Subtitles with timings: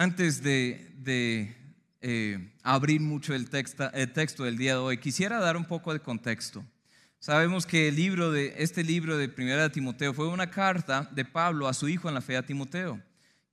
[0.00, 1.54] Antes de,
[2.00, 6.64] eh, abrir mucho el, texto del día de hoy, quisiera dar un poco de contexto.
[7.18, 11.26] Sabemos que el libro de, este libro de Primera de Timoteo fue una carta de
[11.26, 12.98] Pablo a su hijo en la fe a Timoteo,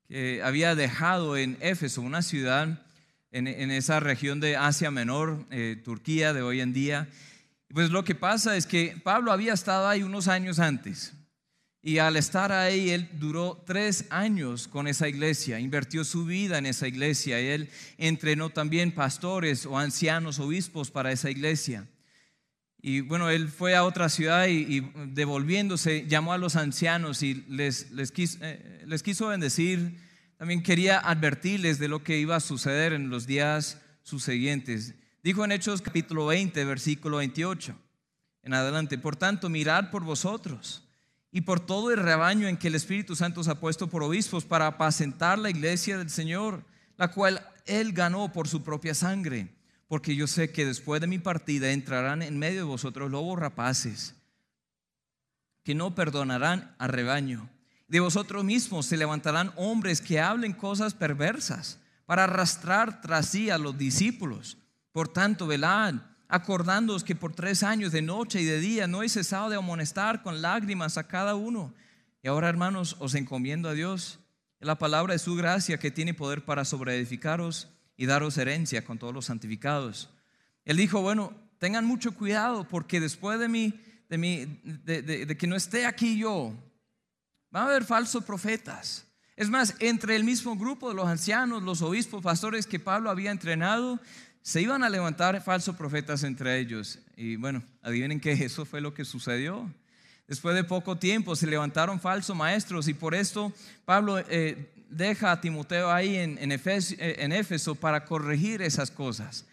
[0.07, 2.81] que había dejado en Éfeso, una ciudad
[3.31, 7.09] en, esa región de Asia Menor, eh, Turquía de hoy en día.
[7.73, 11.11] Pues lo que pasa es que Pablo había estado ahí unos años antes,
[11.87, 16.65] y al estar ahí, él duró tres años con esa iglesia, invirtió su vida en
[16.65, 17.39] esa iglesia.
[17.39, 21.87] Él entrenó también pastores o ancianos, obispos para esa iglesia.
[22.81, 24.81] Y bueno, él fue a otra ciudad y,
[25.13, 29.97] devolviéndose llamó a los ancianos y les, les, quiso, eh, les quiso bendecir.
[30.35, 34.93] También quería advertirles de lo que iba a suceder en los días subsiguientes.
[35.23, 37.79] Dijo en Hechos capítulo 20, versículo 28
[38.43, 40.83] en adelante, por tanto, mirad por vosotros
[41.37, 44.43] y por todo el rebaño en que el Espíritu Santo os ha puesto por obispos
[44.43, 46.63] para apacentar la iglesia del Señor,
[46.97, 49.47] la cual Él ganó por su propia sangre.
[49.87, 54.15] Porque yo sé que después de mi partida entrarán en medio de vosotros lobos rapaces,
[55.63, 57.47] que no perdonarán al rebaño.
[57.87, 61.77] De vosotros mismos se levantarán hombres que hablen cosas perversas
[62.07, 64.57] para arrastrar tras sí a los discípulos.
[64.91, 69.09] Por tanto, velad acordándoos que por tres años de noche y de día no he
[69.09, 71.73] cesado de amonestar con lágrimas a cada uno.
[72.21, 74.19] Y ahora, hermanos, os encomiendo a Dios,
[74.59, 79.13] la palabra de su gracia que tiene poder para sobreedificaros y daros herencia con todos
[79.13, 80.09] los santificados.
[80.65, 83.73] Él dijo, bueno, tengan mucho cuidado porque después de mí,
[84.09, 86.53] de, mí, de que no esté aquí yo,
[87.55, 89.05] va a haber falsos profetas.
[89.37, 93.29] Es más, entre el mismo grupo de los ancianos, los obispos, pastores que Pablo había
[93.29, 93.99] entrenado,
[94.47, 96.99] se iban a levantar falsos profetas entre ellos.
[97.17, 99.69] Y bueno, adivinen que eso fue lo que sucedió.
[100.25, 103.51] Después de poco tiempo se levantaron falsos maestros y por esto
[103.83, 109.43] Pablo eh, deja a Timoteo ahí en, eh, en, Éfeso, para corregir esas cosas.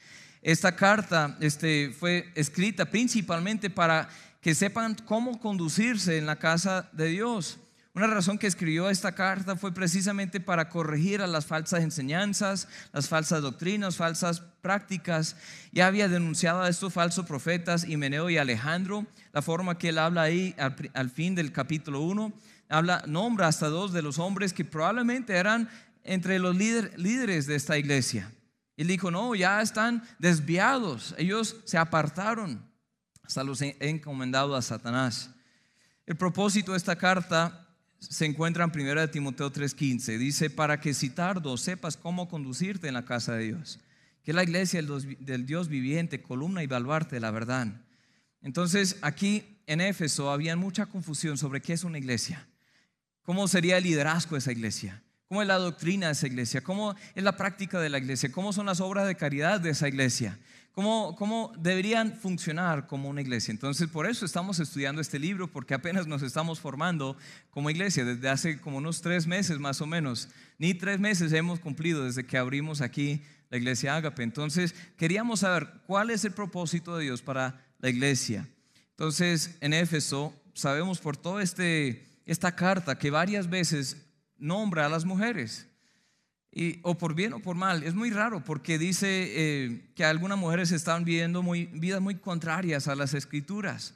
[0.43, 4.09] Esta carta este, fue escrita principalmente para
[4.41, 7.59] que sepan cómo conducirse en la casa de Dios.
[7.94, 13.09] Una razón que escribió esta carta fue precisamente para corregir a las falsas enseñanzas, las
[13.09, 15.37] falsas doctrinas, falsas prácticas.
[15.71, 20.22] Ya había denunciado a estos falsos profetas, Himeneo y Alejandro, la forma que él habla
[20.22, 20.56] ahí
[20.93, 22.32] al, fin del capítulo 1.
[22.69, 25.71] Habla, nombra hasta dos de los hombres que probablemente eran
[26.03, 28.28] entre los líderes de esta iglesia.
[28.76, 32.69] Él dijo, no, ya están desviados, ellos se apartaron,
[33.22, 35.31] hasta los he encomendado a Satanás.
[36.06, 37.63] El propósito de esta carta
[38.10, 40.19] se encuentra en 1 Timoteo 3:15.
[40.19, 43.81] Dice, para que si tardo sepas cómo conducirte en la casa de Dios,
[44.25, 47.69] que es la iglesia del Dios viviente, columna y baluarte de la verdad.
[48.43, 52.48] Entonces, aquí en Éfeso había mucha confusión sobre qué es una iglesia,
[53.22, 56.95] cómo sería el liderazgo de esa iglesia, cómo es la doctrina de esa iglesia, cómo
[57.15, 60.39] es la práctica de la iglesia, cómo son las obras de caridad de esa iglesia
[60.75, 63.53] cómo, cómo deberían funcionar como una iglesia.
[63.53, 67.17] Entonces, por eso estamos estudiando este libro, porque apenas nos estamos formando
[67.51, 70.29] como iglesia desde hace como unos tres meses más o menos.
[70.59, 74.23] Ni tres meses hemos cumplido desde que abrimos aquí la iglesia Ágape.
[74.23, 78.49] Entonces, queríamos saber cuál es el propósito de Dios para la iglesia.
[78.91, 84.03] Entonces, en Éfeso, sabemos por toda este, esta carta que varias veces
[84.39, 85.69] nombra a las mujeres
[86.83, 87.83] o por bien o por mal.
[87.83, 92.87] Es muy raro porque dice eh, que algunas mujeres están viviendo muy, vidas muy contrarias
[92.87, 93.94] a las escrituras,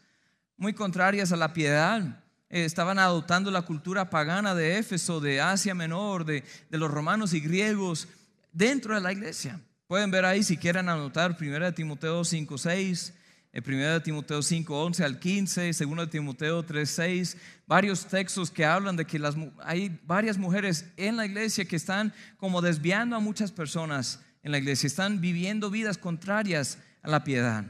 [0.57, 2.25] muy contrarias a la piedad.
[2.51, 7.33] Eh, estaban adoptando la cultura pagana de Éfeso, de Asia Menor, de, de los romanos
[7.33, 8.09] y griegos
[8.53, 9.61] dentro de la iglesia.
[9.87, 13.15] Pueden ver ahí si quieren anotar 1 Timoteo 5, 6,
[13.53, 17.37] 1 Timoteo 5, 11 al 15, 2 Timoteo 3, 6,
[17.67, 22.13] varios textos que hablan de que las, hay varias mujeres en la iglesia que están
[22.37, 27.65] como desviando a muchas personas en la iglesia, están viviendo vidas contrarias a la piedad.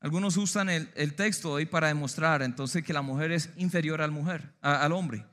[0.00, 4.52] Algunos usan el, texto hoy para demostrar entonces que la mujer es inferior al, mujer,
[4.60, 5.24] al hombre.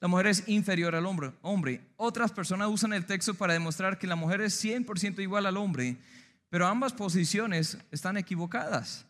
[0.00, 1.80] La mujer es inferior al hombre, hombre.
[1.96, 5.96] Otras personas usan el texto para demostrar que la mujer es 100% igual al hombre,
[6.50, 9.07] pero ambas posiciones están equivocadas.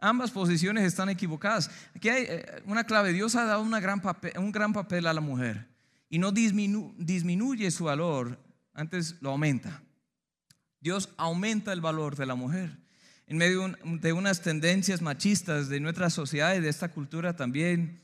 [0.00, 1.70] Ambas posiciones están equivocadas.
[1.94, 3.12] Aquí hay eh, una clave.
[3.12, 5.70] Dios ha dado un gran papel a la mujer
[6.10, 8.38] y no disminuye su valor,
[8.74, 9.82] antes lo aumenta.
[10.80, 12.76] Dios aumenta el valor de la mujer.
[13.26, 18.00] En medio de unas tendencias machistas de nuestra sociedad y de esta cultura también,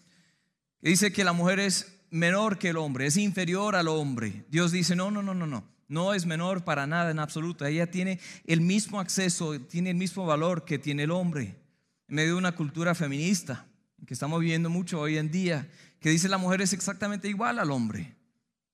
[0.81, 4.45] que dice que la mujer es menor que el hombre, es inferior al hombre.
[4.51, 5.65] Dios dice, no, no, no, no, no.
[5.89, 7.65] No es menor para nada en absoluto.
[7.65, 11.66] Ella tiene el mismo acceso, tiene el mismo valor que tiene el hombre
[12.09, 13.67] en medio de una cultura feminista
[14.07, 15.69] que estamos viviendo mucho hoy en día,
[16.01, 18.17] que dice la mujer es exactamente igual al hombre.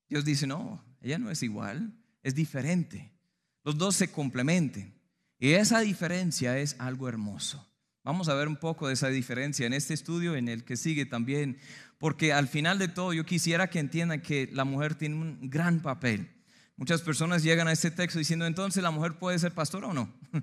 [0.09, 1.95] Dios dice, no, ella no es igual.
[2.23, 3.11] es diferente.
[3.65, 4.95] Los dos se complementen.
[5.39, 7.67] Y esa diferencia es algo hermoso.
[8.05, 11.07] Vamos a ver un poco de esa diferencia en este estudio, en el que sigue
[11.07, 11.59] también,
[11.99, 15.81] porque al final de todo yo quisiera que entiendan que la mujer tiene un gran
[15.81, 16.29] papel.
[16.77, 20.13] Muchas personas llegan a este texto diciendo, entonces la mujer puede ser pastora o no.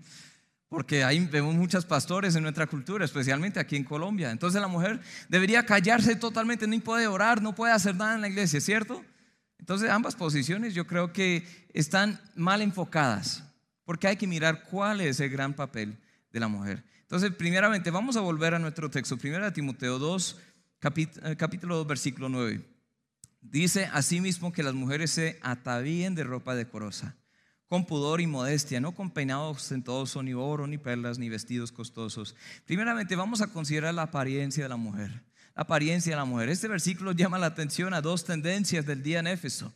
[0.70, 4.30] Porque ahí vemos muchos pastores en nuestra cultura, especialmente aquí en Colombia.
[4.30, 8.30] Entonces la mujer debería callarse totalmente, no puede orar, no puede hacer nada en la
[8.30, 9.04] iglesia, ¿cierto?
[9.58, 13.44] Entonces ambas posiciones yo creo que están mal enfocadas,
[13.84, 15.98] porque hay que mirar cuál es el gran papel
[16.32, 16.84] de la mujer.
[17.02, 20.40] Entonces, primeramente, vamos a volver a nuestro texto, 1 Timoteo 2,
[20.82, 22.62] eh, capítulo 2, versículo 9.
[23.42, 27.16] Dice asimismo que las mujeres se atavíen de ropa decorosa,
[27.70, 32.36] con pudor y modestia, no con peinados ostentoso, ni oro, ni perlas, ni vestidos costosos.
[32.66, 35.24] Primeramente, vamos a considerar la apariencia de la mujer.
[35.56, 36.50] La apariencia de la mujer.
[36.50, 39.72] Este versículo llama la atención a dos tendencias del día en Éfeso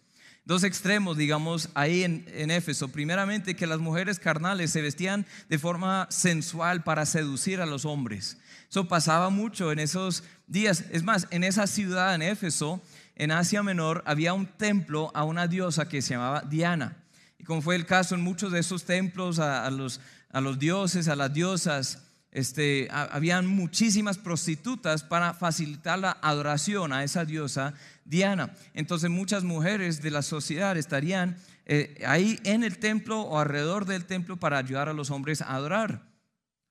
[0.46, 2.90] dos extremos, digamos, ahí en, Éfeso.
[2.90, 8.38] Primeramente, que las mujeres carnales se vestían de forma sensual para seducir a los hombres.
[8.70, 10.86] Eso pasaba mucho en esos días.
[10.92, 12.82] Es más, en esa ciudad, en Éfeso,
[13.16, 17.03] en Asia Menor, había un templo a una diosa que se llamaba Diana.
[17.44, 20.00] Y como fue el caso en muchos de esos templos, a, los,
[20.30, 22.02] a los dioses, a las diosas,
[22.32, 27.74] este, habían muchísimas prostitutas para facilitar la adoración a esa diosa
[28.06, 28.54] Diana.
[28.74, 31.36] Entonces muchas mujeres de la sociedad estarían
[31.66, 35.54] eh, ahí en el templo o alrededor del templo para ayudar a los hombres a
[35.54, 36.02] adorar.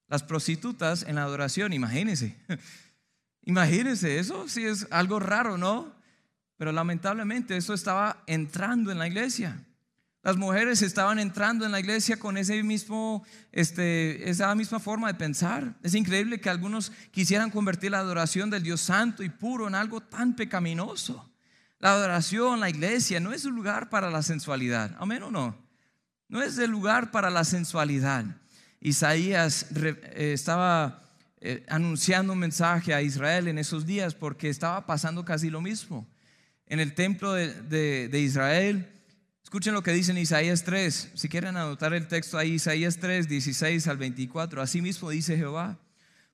[0.07, 2.35] Las prostitutas en la adoración, imagínense.
[3.43, 5.93] imagínense, eso sí es algo raro, ¿no?
[6.57, 9.63] Pero lamentablemente eso estaba entrando en la iglesia.
[10.23, 15.15] Las mujeres estaban entrando en la iglesia con ese mismo, este, esa misma forma de
[15.15, 15.75] pensar.
[15.83, 19.99] Es increíble que algunos quisieran convertir la adoración del Dios santo y puro en algo
[19.99, 21.29] tan pecaminoso.
[21.77, 24.95] La adoración, la iglesia, no es un lugar para la sensualidad.
[24.97, 25.57] Amén o no.
[26.29, 28.23] No es el lugar para la sensualidad.
[28.79, 31.03] Isaías eh, estaba
[31.41, 36.07] eh, anunciando un mensaje a Israel en esos días porque estaba pasando casi lo mismo.
[36.65, 38.89] En el templo de Israel
[39.53, 41.11] Escuchen lo que dice en Isaías 3.
[41.13, 44.63] Si quieren anotar el texto ahí, Isaías 3, 16 al 24.
[44.63, 45.77] Así mismo dice Jehová.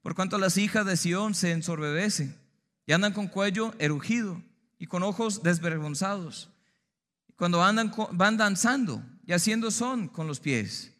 [0.02, 2.34] Por cuanto las hijas de Sión se ensorbebecen
[2.86, 4.42] y andan con cuello erugido
[4.78, 6.50] y con ojos desvergonzados.
[7.36, 10.94] Cuando andan, van danzando y haciendo son con los pies.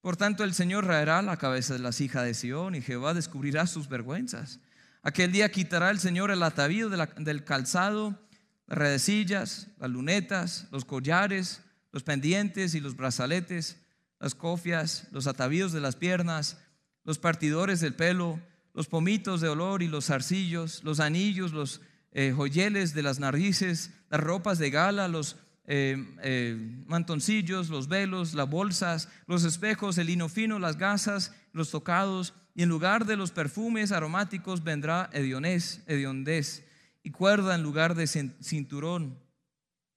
[0.00, 3.66] Por tanto, el Señor raerá la cabeza de las hijas de Sión y Jehová descubrirá
[3.66, 4.58] sus vergüenzas.
[5.02, 8.26] Aquel día quitará el Señor el atavío del calzado
[8.68, 13.80] las redecillas, las lunetas, los collares, los pendientes y los brazaletes,
[14.20, 16.58] las cofias, los atavíos de las piernas,
[17.04, 18.38] los partidores del pelo,
[18.74, 21.80] los pomitos de olor y los zarcillos, los anillos, los
[22.12, 25.36] eh, joyeles de las narices, las ropas de gala, los
[25.66, 26.56] eh, eh,
[26.86, 32.62] mantoncillos, los velos, las bolsas, los espejos, el lino fino, las gasas, los tocados, y
[32.62, 36.67] en lugar de los perfumes aromáticos vendrá hedionés, hediondez
[37.08, 39.18] y cuerda en lugar de cinturón,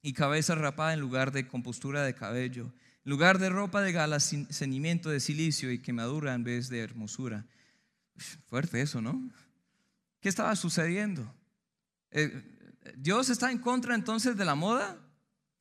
[0.01, 2.71] y cabeza rapada en lugar de compostura de cabello,
[3.03, 7.45] en lugar de ropa de gala, ceñimiento de silicio y quemadura en vez de hermosura.
[8.47, 9.29] Fuerte eso, ¿no?
[10.21, 11.29] ¿Qué estaba sucediendo?
[12.11, 12.31] Eh,
[12.95, 14.97] ¿Dios está en contra entonces de la moda?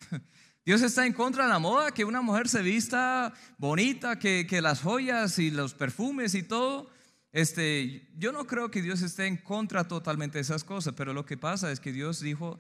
[0.65, 4.63] Dios está en contra de la moda, que una mujer se vista bonita, que, que
[4.63, 6.93] las joyas y los perfumes y todo.
[7.33, 11.25] Este, yo no creo que Dios esté en contra totalmente de esas cosas, pero lo
[11.25, 12.59] que pasa es que Dios dijo,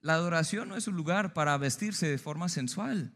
[0.00, 3.12] la adoración no es un lugar para vestirse de forma sensual.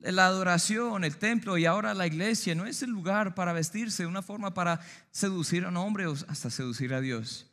[0.00, 4.22] La adoración, el templo y ahora la iglesia no es el lugar para vestirse una
[4.22, 7.50] forma para seducir a un hombre o hasta seducir a Dios.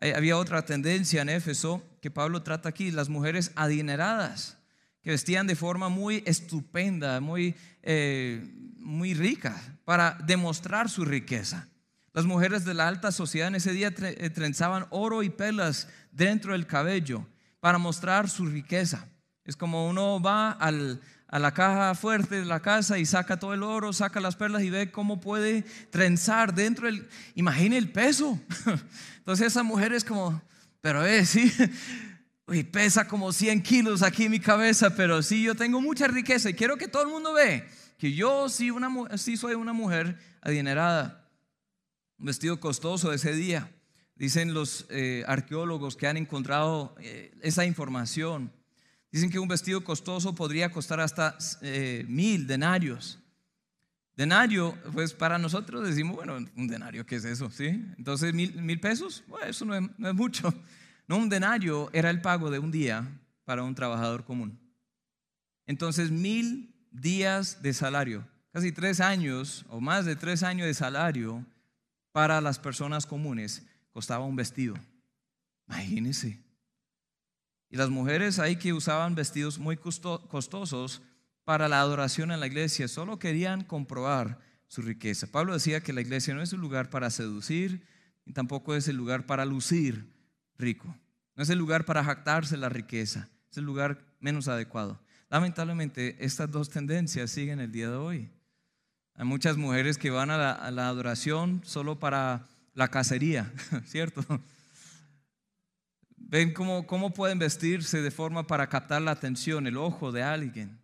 [0.00, 4.56] Había otra tendencia en Éfeso que Pablo trata aquí, las mujeres adineradas,
[5.02, 8.42] que vestían de forma muy estupenda, muy, eh,
[8.78, 11.68] muy rica, para demostrar su riqueza.
[12.12, 16.52] Las mujeres de la alta sociedad en ese día eh, trenzaban oro y perlas dentro
[16.52, 17.26] del cabello
[17.60, 19.06] para mostrar su riqueza.
[19.44, 23.62] Es como uno va a la caja fuerte de la casa y saca todo el
[23.62, 27.08] oro, saca las perlas y ve cómo puede trenzar dentro del...
[27.36, 28.40] Imagine el peso.
[29.18, 30.42] Entonces esa mujer es como,
[30.80, 31.52] pero es, sí,
[32.48, 36.50] y pesa como 100 kilos aquí en mi cabeza, pero sí, yo tengo mucha riqueza
[36.50, 40.18] y quiero que todo el mundo ve que yo sí, una, sí soy una mujer
[40.40, 41.19] adinerada
[42.20, 43.72] un vestido costoso de ese día.
[44.14, 48.52] Dicen los eh, arqueólogos que han encontrado eh, esa información.
[49.10, 53.18] Dicen que un vestido costoso podría costar hasta eh, mil denarios.
[54.14, 57.50] Denario, pues para nosotros decimos, bueno, un denario, ¿qué es eso?
[57.50, 57.68] ¿Sí?
[57.96, 60.52] Entonces, mil, mil pesos, bueno, eso no es, no es mucho.
[61.08, 63.08] No, un denario era el pago de un día
[63.46, 64.60] para un trabajador común.
[65.66, 71.46] Entonces, mil días de salario, casi tres años o más de tres años de salario
[72.12, 74.74] para las personas comunes costaba un vestido.
[75.68, 76.42] Imagínense.
[77.68, 81.02] Y las mujeres ahí que usaban vestidos muy costosos
[81.44, 85.26] para la adoración en la iglesia solo querían comprobar su riqueza.
[85.26, 87.86] Pablo decía que la iglesia no es un lugar para seducir,
[88.24, 90.12] ni tampoco es el lugar para lucir
[90.58, 90.94] rico.
[91.36, 95.00] No es el lugar para jactarse la riqueza, es el lugar menos adecuado.
[95.28, 98.30] Lamentablemente, estas dos tendencias siguen el día de hoy.
[99.20, 103.52] Hay muchas mujeres que van a la, adoración solo para la cacería,
[103.84, 104.24] ¿cierto?
[106.16, 110.80] Ven cómo, cómo pueden vestirse de forma para captar la atención, el ojo de alguien.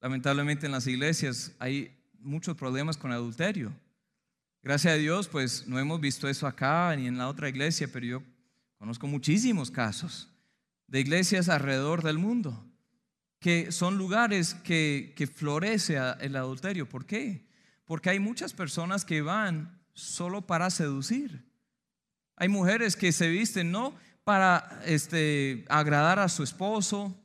[0.00, 3.74] Lamentablemente en las iglesias hay muchos problemas con adulterio.
[4.62, 8.06] Gracias a Dios, pues no hemos visto eso acá ni en la otra iglesia, pero
[8.06, 8.22] yo
[8.78, 10.30] conozco muchísimos casos
[10.86, 12.64] de iglesias alrededor del mundo
[13.38, 16.88] que son lugares que, que florece el adulterio.
[16.88, 17.44] ¿Por qué?
[17.86, 21.44] Porque hay muchas personas que van solo para seducir.
[22.36, 27.16] Hay mujeres que se visten no para este, agradar a su esposo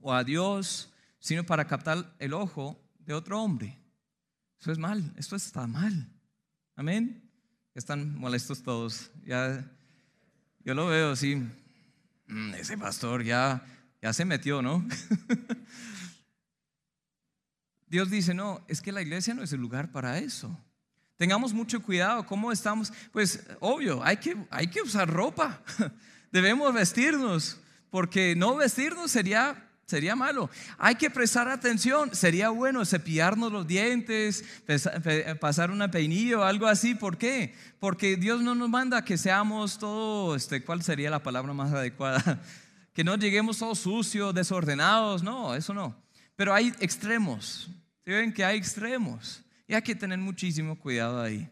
[0.00, 3.78] o a Dios, sino para captar el ojo de otro hombre.
[4.60, 6.08] Eso es mal, esto está mal.
[6.74, 7.30] Amén.
[7.74, 9.10] Están molestos todos.
[9.24, 9.64] Ya,
[10.64, 11.36] yo lo veo así.
[12.26, 13.64] Mm, ese pastor ya,
[14.02, 14.86] ya se metió, ¿no?
[17.90, 20.56] Dios dice, no, es que la iglesia no es el lugar para eso.
[21.16, 22.92] Tengamos mucho cuidado, ¿cómo estamos?
[23.12, 25.62] Pues obvio, hay que, hay que usar ropa,
[26.32, 27.58] debemos vestirnos,
[27.90, 30.50] porque no vestirnos sería Sería malo.
[30.76, 32.14] Hay que prestar atención.
[32.14, 34.44] Sería bueno cepillarnos los dientes,
[35.40, 36.94] pasar una peinillo o algo así.
[36.94, 37.54] ¿Por qué?
[37.80, 42.38] Porque Dios no nos manda que seamos todos, este, ¿cuál sería la palabra más adecuada?
[42.92, 45.22] Que no lleguemos todos sucios, desordenados.
[45.22, 45.94] No, eso no.
[46.38, 47.68] Pero hay extremos.
[48.06, 49.42] ¿Sí ven que hay extremos?
[49.66, 51.50] Y hay que tener muchísimo cuidado ahí.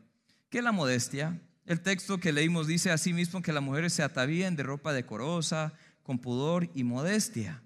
[0.48, 1.38] ¿Qué es la modestia?
[1.66, 5.74] El texto que leímos dice así mismo que las mujeres se atavían de ropa decorosa,
[6.02, 7.60] con pudor y modestia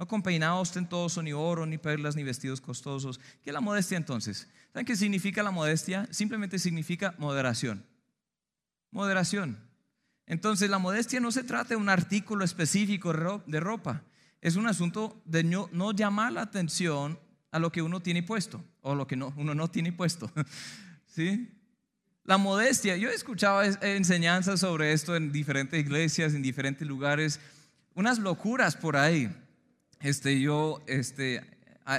[0.00, 3.20] no con peinados ostentosos, ni oro, ni perlas, ni vestidos costosos.
[3.42, 4.48] ¿Qué es la modestia entonces?
[4.72, 6.08] ¿Saben qué significa la modestia?
[6.10, 7.84] Simplemente significa moderación.
[8.90, 9.58] Moderación.
[10.24, 13.12] Entonces la modestia no se trata de un artículo específico
[13.46, 14.02] de ropa.
[14.40, 17.18] Es un asunto de no, llamar la atención
[17.50, 20.30] a lo que uno tiene puesto o lo que no, uno no tiene puesto.
[21.06, 21.48] ¿Sí?
[22.24, 27.40] La modestia, yo he escuchado enseñanzas sobre esto en diferentes iglesias, en diferentes lugares,
[27.94, 29.30] unas locuras por ahí
[30.00, 31.42] este, yo este,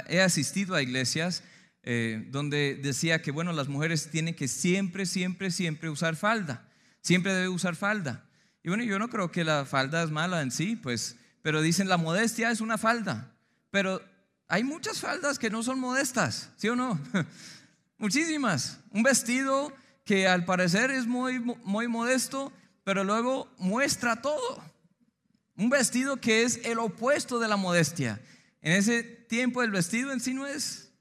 [0.08, 1.44] he asistido a iglesias
[1.84, 6.68] eh, donde decía que, bueno, las mujeres tienen que siempre, siempre, siempre usar falda.
[7.00, 8.28] Siempre debe usar falda.
[8.62, 11.88] Y bueno, yo no creo que la falda es mala en sí, pues, pero dicen
[11.88, 13.34] la modestia es una falda.
[13.70, 14.00] Pero
[14.48, 16.98] hay muchas faldas que no son modestas, ¿sí o no?
[17.98, 18.78] Muchísimas.
[18.90, 19.72] Un vestido
[20.04, 22.52] que al parecer es muy, muy modesto,
[22.84, 24.62] pero luego muestra todo.
[25.56, 28.20] Un vestido que es el opuesto de la modestia.
[28.60, 30.92] En ese tiempo el vestido en sí no es,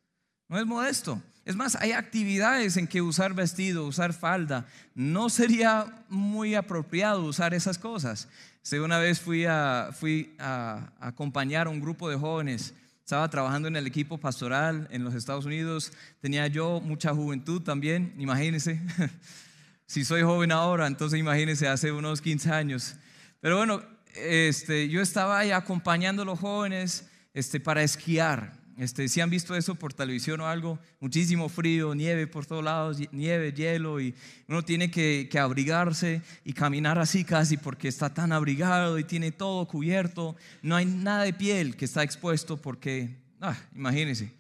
[0.48, 1.22] no es modesto.
[1.44, 7.54] Es más, hay actividades en que usar vestido, usar falda, no sería muy apropiado usar
[7.54, 8.28] esas cosas.
[8.74, 13.76] una vez fui a, fui a acompañar a un grupo de jóvenes, estaba trabajando en
[13.76, 18.80] el equipo pastoral en los Estados Unidos, tenía yo mucha juventud también, imagínense.
[19.88, 22.96] si soy joven ahora, entonces imagínense hace unos 15 años.
[23.42, 23.82] Pero bueno,
[24.16, 28.61] este, yo estaba ahí acompañando a los jóvenes este, para esquiar.
[28.82, 32.98] Este, si han visto eso por televisión o algo, muchísimo frío, nieve por todos lados,
[33.12, 34.16] nieve, hielo, y
[34.48, 39.68] uno tiene que, abrigarse y caminar así casi porque está tan abrigado y tiene todo
[39.68, 40.36] cubierto.
[40.64, 44.34] No hay nada de piel que está expuesto porque, ah, imagínense.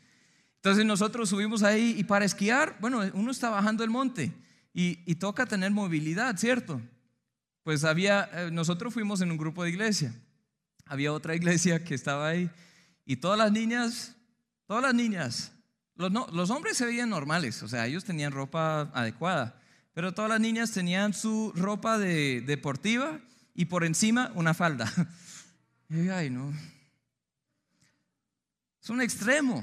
[0.56, 4.32] Entonces nosotros subimos ahí y para esquiar, bueno, uno está bajando el monte
[4.74, 6.82] y, y toca tener movilidad, ¿cierto?
[7.64, 10.14] pues había, eh, nosotros fuimos en un grupo de iglesia,
[10.86, 12.50] había otra iglesia que estaba ahí
[13.06, 14.16] y todas las niñas,
[14.72, 15.52] todas las niñas,
[15.98, 19.60] los, hombres se veían normales, o sea, ellos tenían ropa adecuada,
[19.94, 23.20] pero todas las niñas tenían su ropa de, deportiva
[23.54, 24.90] y por encima una falda.
[26.14, 26.54] Ay, no.
[28.82, 29.62] Es un extremo.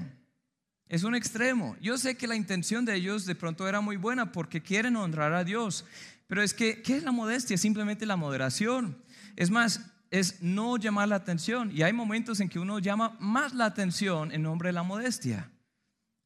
[0.89, 1.75] Es un extremo.
[1.81, 5.33] Yo sé que la intención de ellos de pronto era muy buena porque quieren honrar
[5.33, 5.87] a Dios,
[6.27, 7.57] pero es que, ¿qué es la modestia?
[7.57, 9.03] Simplemente la moderación.
[9.37, 11.71] Es más, es no llamar la atención.
[11.73, 15.51] Y hay momentos en que uno llama más la atención en nombre de la modestia.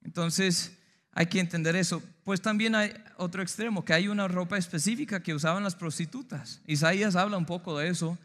[0.02, 0.78] Entonces,
[1.12, 2.02] hay que entender eso.
[2.24, 6.60] Pues también hay otro extremo, que hay una ropa específica que usaban las prostitutas.
[6.66, 8.18] Isaías habla un poco de eso.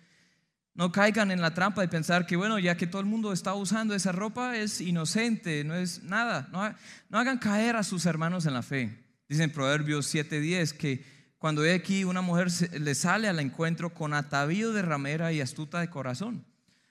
[0.73, 3.55] No caigan en la trampa de pensar que, bueno, ya que todo el mundo está
[3.55, 6.47] usando esa ropa, es inocente, no es nada.
[6.51, 6.71] No,
[7.09, 9.03] no hagan caer a sus hermanos en la fe.
[9.27, 12.47] Dice en Proverbios 7:10 que cuando ve aquí una mujer
[12.79, 16.43] le sale al encuentro con atavío de ramera y astuta de corazón.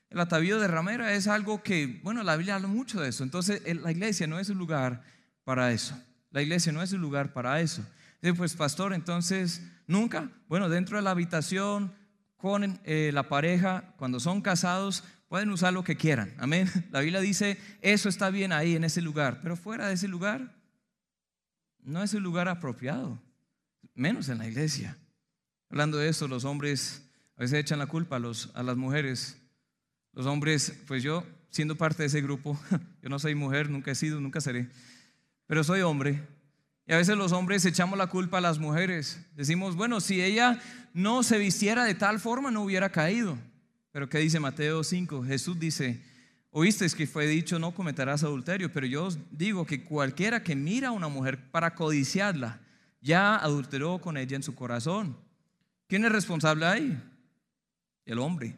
[0.09, 3.25] El atavío de ramera es algo que, bueno, la Biblia habla mucho de eso.
[3.25, 5.03] Entonces, la iglesia no es un lugar
[5.43, 6.01] para eso.
[6.31, 7.85] La iglesia no es un lugar para eso.
[8.23, 11.93] Dice, pues pastor, entonces, nunca, bueno, dentro de la habitación,
[12.37, 16.35] con eh, la pareja, cuando son casados, pueden usar lo que quieran.
[16.39, 16.71] Amén.
[16.93, 19.41] La Biblia dice, eso está bien ahí, en ese lugar.
[19.43, 20.55] Pero fuera de ese lugar,
[21.83, 23.19] no es el lugar apropiado
[23.97, 24.97] menos en la iglesia.
[25.69, 27.03] Hablando de eso, los hombres
[27.37, 29.37] a veces echan la culpa a, los, a las mujeres.
[30.13, 32.59] Los hombres, pues yo, siendo parte de ese grupo,
[33.03, 34.69] yo no soy mujer, nunca he sido, nunca seré,
[35.47, 36.23] pero soy hombre.
[36.87, 39.21] Y a veces los hombres echamos la culpa a las mujeres.
[39.35, 40.61] Decimos, bueno, si ella
[40.95, 43.37] no se vistiera de tal forma, no hubiera caído.
[43.91, 45.25] Pero ¿qué dice Mateo 5?
[45.25, 46.01] Jesús dice,
[46.51, 50.89] oísteis que fue dicho, no cometerás adulterio, pero yo os digo que cualquiera que mira
[50.89, 52.61] a una mujer para codiciarla,
[53.01, 55.17] ya adulteró con ella en su corazón.
[55.89, 57.01] ¿Quién es responsable ahí?
[58.05, 58.57] El hombre.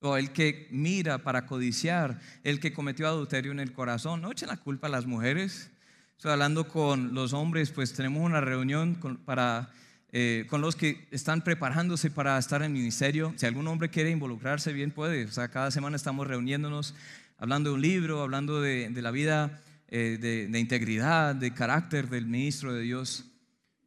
[0.00, 4.20] O el que mira para codiciar, el que cometió adulterio en el corazón.
[4.20, 5.70] No echen la culpa a las mujeres.
[6.16, 9.70] Estoy hablando con los hombres, pues tenemos una reunión con, para,
[10.12, 13.32] eh, con los que están preparándose para estar en ministerio.
[13.36, 15.24] Si algún hombre quiere involucrarse, bien puede.
[15.24, 16.94] O sea, cada semana estamos reuniéndonos,
[17.38, 22.26] hablando de un libro, hablando de, la vida eh, de, de integridad, de carácter del
[22.26, 23.31] ministro de Dios.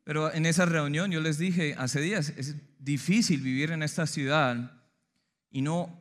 [0.05, 4.71] Pero en esa reunión yo les dije hace días, es difícil vivir en esta ciudad
[5.49, 5.99] y no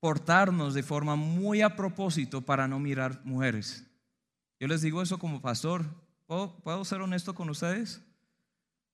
[0.00, 3.84] portarnos de forma muy a propósito para no mirar mujeres.
[4.60, 5.86] Yo les digo eso como pastor.
[6.26, 8.02] ¿Puedo, ser honesto con ustedes?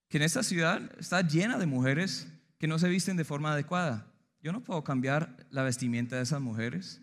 [0.08, 4.06] Que en esta ciudad está llena de mujeres que no se visten de forma adecuada.
[4.40, 7.02] Yo no puedo cambiar la vestimenta de esas mujeres.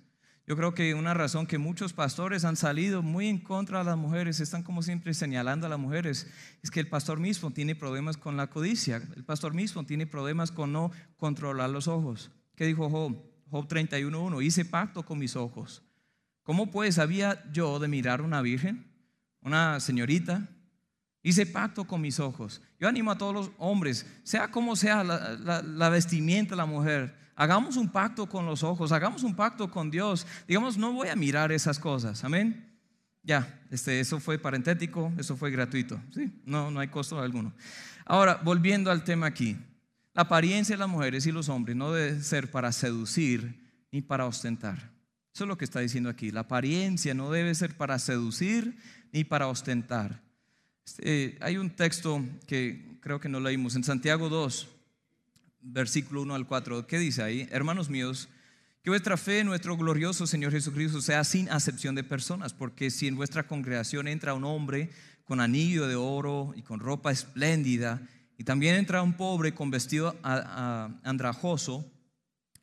[0.51, 3.97] Yo creo que una razón que muchos pastores han salido muy en contra de las
[3.97, 6.29] mujeres, están como siempre señalando a las mujeres,
[6.61, 10.51] es que el pastor mismo tiene problemas con la codicia, el pastor mismo tiene problemas
[10.51, 12.31] con no controlar los ojos.
[12.57, 13.15] ¿Qué dijo Job?
[13.49, 15.83] Job 31.1, hice pacto con mis ojos.
[16.43, 18.91] ¿Cómo pues había yo de mirar una virgen,
[19.39, 20.49] una señorita?
[21.23, 22.61] Hice pacto con mis ojos.
[22.79, 27.75] Yo animo a todos los hombres, sea como sea la, vestimenta de la mujer, Hagamos
[27.75, 30.27] un pacto con los ojos, hagamos un pacto con Dios.
[30.47, 32.23] Digamos, no voy a mirar esas cosas.
[32.23, 32.71] Amén.
[33.23, 35.99] Ya, este, eso fue parentético, eso fue gratuito.
[36.13, 37.51] Sí, no, no hay costo alguno.
[38.05, 39.57] Ahora, volviendo al tema aquí.
[40.13, 43.59] La apariencia de las mujeres y los hombres no debe ser para seducir
[43.91, 44.77] ni para ostentar.
[45.33, 46.31] Eso es lo que está diciendo aquí.
[46.31, 48.77] La apariencia no debe ser para seducir
[49.13, 50.21] ni para ostentar.
[50.85, 54.67] Este, hay un texto que creo que no leímos en Santiago 2,
[55.61, 56.87] versículo 1 al 4.
[56.87, 57.47] ¿Qué dice ahí?
[57.51, 58.29] Hermanos míos,
[58.83, 63.07] que vuestra fe en nuestro glorioso Señor Jesucristo sea sin acepción de personas, porque si
[63.07, 64.89] en vuestra congregación entra un hombre
[65.23, 68.01] con anillo de oro y con ropa espléndida,
[68.37, 71.85] y también entra un pobre con vestido andrajoso,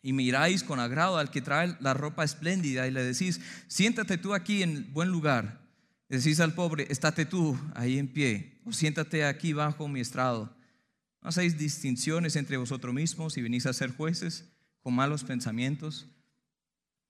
[0.02, 4.32] y miráis con agrado al que trae la ropa espléndida y le decís, siéntate tú
[4.32, 5.67] aquí en buen lugar.
[6.08, 10.50] Decís al pobre, estate tú ahí en pie, o siéntate aquí bajo mi estrado.
[11.20, 14.48] No hacéis distinciones entre vosotros mismos y venís a ser jueces
[14.80, 16.06] con malos pensamientos.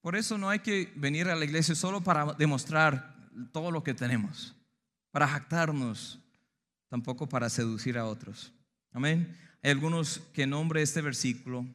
[0.01, 3.95] Por eso no hay que venir a la iglesia solo para demostrar todo lo que
[3.95, 4.57] tenemos,
[5.13, 6.19] para jactarnos,
[6.89, 8.53] tampoco para seducir a otros.
[8.93, 9.37] Amén.
[9.63, 11.67] Hay algunos que en nombre de este versículo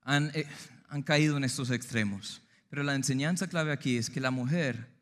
[0.00, 0.46] han, eh,
[0.88, 2.40] han caído en estos extremos.
[2.70, 4.93] Pero la enseñanza clave aquí es que la mujer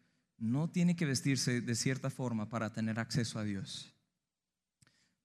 [0.42, 3.94] no tiene que vestirse de cierta forma para tener acceso a Dios.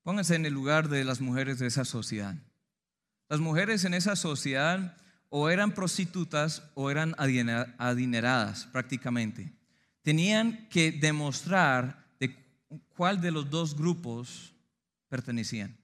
[0.03, 2.35] Pónganse en el lugar de las mujeres de esa sociedad.
[3.27, 4.95] Las mujeres en esa sociedad
[5.29, 9.51] o eran prostitutas o eran adineradas prácticamente.
[10.03, 12.35] Tenían que demostrar de
[12.89, 14.53] cuál de los dos grupos
[15.09, 15.75] pertenecían.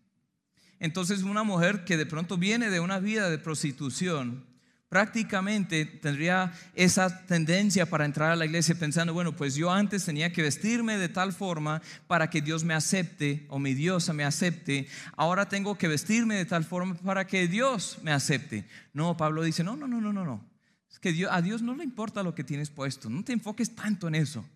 [0.80, 4.46] Entonces una mujer que de pronto viene de una vida de prostitución
[4.94, 10.32] prácticamente tendría esa tendencia para entrar a la iglesia pensando, bueno, pues yo antes tenía
[10.32, 14.88] que vestirme de tal forma para que Dios me acepte o mi diosa me acepte,
[15.18, 18.68] ahora tengo que vestirme de tal forma para que Dios me acepte.
[18.94, 20.48] No, Pablo dice, no, no, no, no, no, no.
[20.92, 24.08] Es que a Dios no le importa lo que tienes puesto, no te enfoques tanto
[24.08, 24.48] en eso.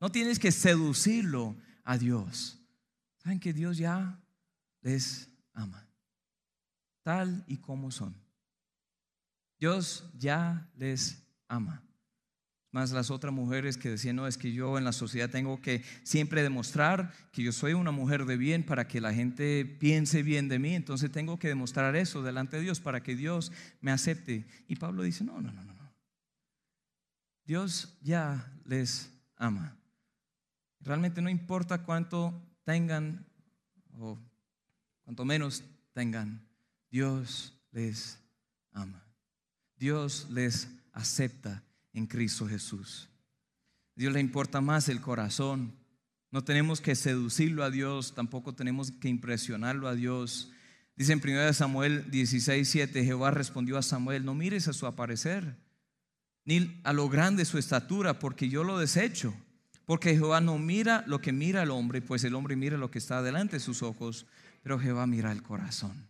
[0.00, 2.56] No tienes que seducirlo a Dios.
[3.16, 4.16] Saben que Dios ya
[4.80, 5.88] les ama,
[7.02, 8.21] tal y como son.
[9.62, 11.84] Dios ya les ama.
[12.72, 15.84] Más las otras mujeres que decían, no, es que yo en la sociedad tengo que
[16.02, 20.48] siempre demostrar que yo soy una mujer de bien para que la gente piense bien
[20.48, 20.74] de mí.
[20.74, 24.48] Entonces tengo que demostrar eso delante de Dios para que Dios me acepte.
[24.66, 25.94] Y Pablo dice, no, no, no, no.
[27.44, 29.76] Dios ya les ama.
[30.80, 33.24] Realmente no importa cuánto tengan
[33.96, 34.18] o
[35.04, 36.48] cuanto menos tengan,
[36.90, 38.18] Dios les
[38.72, 39.11] ama.
[39.82, 43.08] Dios les acepta en Cristo Jesús.
[43.96, 45.74] Dios le importa más el corazón.
[46.30, 50.52] No tenemos que seducirlo a Dios, tampoco tenemos que impresionarlo a Dios.
[50.94, 55.56] Dice en 1 Samuel 16, 7, Jehová respondió a Samuel, no mires a su aparecer,
[56.44, 59.34] ni a lo grande su estatura, porque yo lo desecho.
[59.84, 63.00] Porque Jehová no mira lo que mira el hombre, pues el hombre mira lo que
[63.00, 64.26] está delante de sus ojos,
[64.62, 66.06] pero Jehová mira el corazón.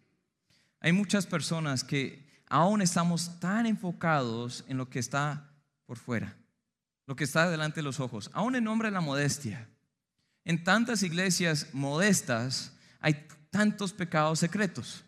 [0.79, 2.22] Hay muchas personas que
[2.53, 5.51] aún estamos tan enfocados en lo que está
[5.87, 6.37] por fuera,
[7.07, 9.71] lo que está delante de los ojos, aún en nombre de la modestia.
[10.45, 15.03] En tantas iglesias modestas hay tantos pecados secretos.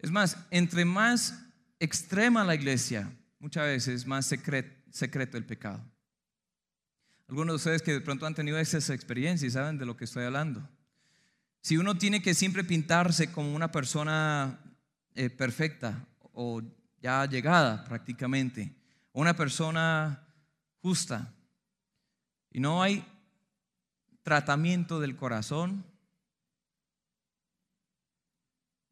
[0.00, 1.44] Es más, entre más
[1.78, 5.80] extrema la iglesia, muchas veces más secreto, el pecado.
[7.28, 10.06] Algunos de ustedes que de pronto han tenido esas experiencias y saben de lo que
[10.06, 10.68] estoy hablando.
[11.60, 14.58] Si uno tiene que siempre pintarse como una persona
[15.14, 16.62] eh, perfecta o
[17.00, 18.74] ya llegada prácticamente,
[19.12, 20.26] una persona
[20.80, 21.32] justa
[22.50, 23.04] y no hay
[24.22, 25.84] tratamiento del corazón,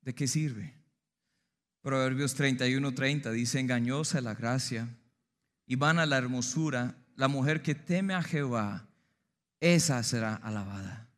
[0.03, 0.75] ¿de qué sirve?
[1.83, 4.89] Proverbios 31, 30 dice, engañosa la gracia
[5.67, 8.89] y vana la hermosura, la mujer que teme a Jehová,
[9.61, 11.09] esa será alabada.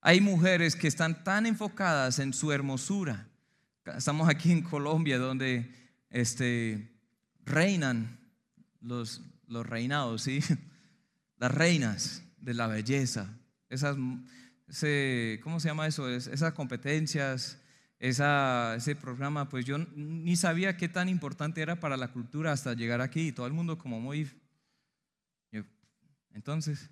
[0.00, 3.28] Hay mujeres que están tan enfocadas en su hermosura.
[3.94, 5.72] Estamos aquí en Colombia donde
[6.10, 6.90] este,
[7.44, 8.18] reinan
[8.80, 10.40] los, los reinados, ¿sí?
[11.38, 13.28] Las reinas de la belleza,
[13.68, 16.08] esas, ¿cómo se llama eso?
[16.08, 17.60] esas competencias,
[17.98, 22.72] esa, ese programa, pues yo ni sabía qué tan importante era para la cultura hasta
[22.72, 24.30] llegar aquí y todo el mundo como muy...
[26.32, 26.88] Entonces,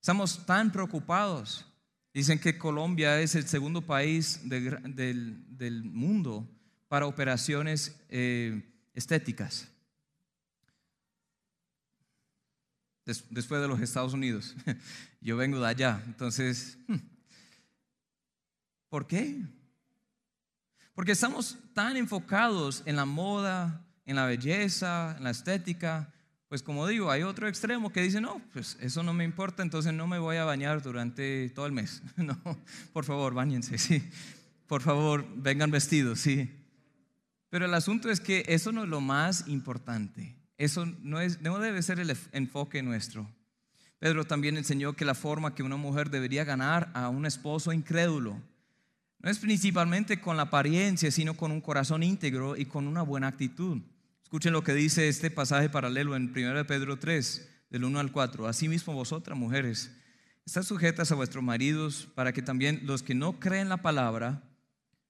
[0.00, 1.67] estamos tan preocupados.
[2.12, 6.48] Dicen que Colombia es el segundo país del, del mundo
[6.88, 8.62] para operaciones eh,
[8.94, 9.68] estéticas.
[13.30, 14.54] después de los Estados Unidos.
[15.20, 16.02] Yo vengo de allá.
[16.06, 16.96] Entonces, hmm,
[18.90, 19.42] ¿por qué?
[20.94, 26.12] Porque estamos tan enfocados en la moda, en la belleza, en la estética.
[26.48, 29.92] Pues como digo, hay otro extremo que dice, no, pues eso no me importa, entonces
[29.92, 32.02] no me voy a bañar durante todo el mes.
[32.16, 32.38] No,
[32.92, 34.02] por favor, bañense, sí.
[34.66, 36.50] Por favor, vengan vestidos, sí.
[37.50, 40.36] Pero el asunto es que eso no es lo más importante.
[40.56, 43.30] Eso no, es, no debe ser el enfoque nuestro.
[43.98, 48.40] Pedro también enseñó que la forma que una mujer debería ganar a un esposo incrédulo
[49.20, 53.26] no es principalmente con la apariencia, sino con un corazón íntegro y con una buena
[53.26, 53.80] actitud.
[54.28, 58.46] Escuchen lo que dice este pasaje paralelo en 1 Pedro 3, del 1 al 4.
[58.46, 59.90] Asimismo vosotras, mujeres,
[60.44, 64.42] estad sujetas a vuestros maridos para que también los que no creen la palabra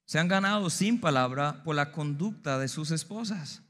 [0.05, 3.61] se han ganado sin palabra por la conducta de sus esposas.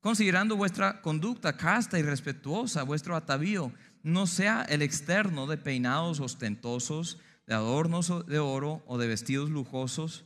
[0.00, 7.18] Considerando vuestra conducta casta y respetuosa, vuestro atavío no sea el externo de peinados ostentosos,
[7.46, 10.24] de adornos de oro o de vestidos lujosos,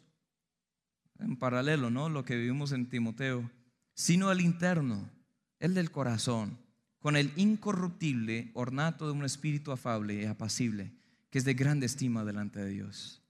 [1.18, 2.08] en paralelo, ¿no?
[2.08, 3.50] Lo que vivimos en Timoteo,
[3.94, 5.10] sino el interno,
[5.58, 6.58] el del corazón,
[7.00, 10.92] con el incorruptible ornato de un espíritu afable y apacible,
[11.30, 13.22] que es de grande estima delante de Dios.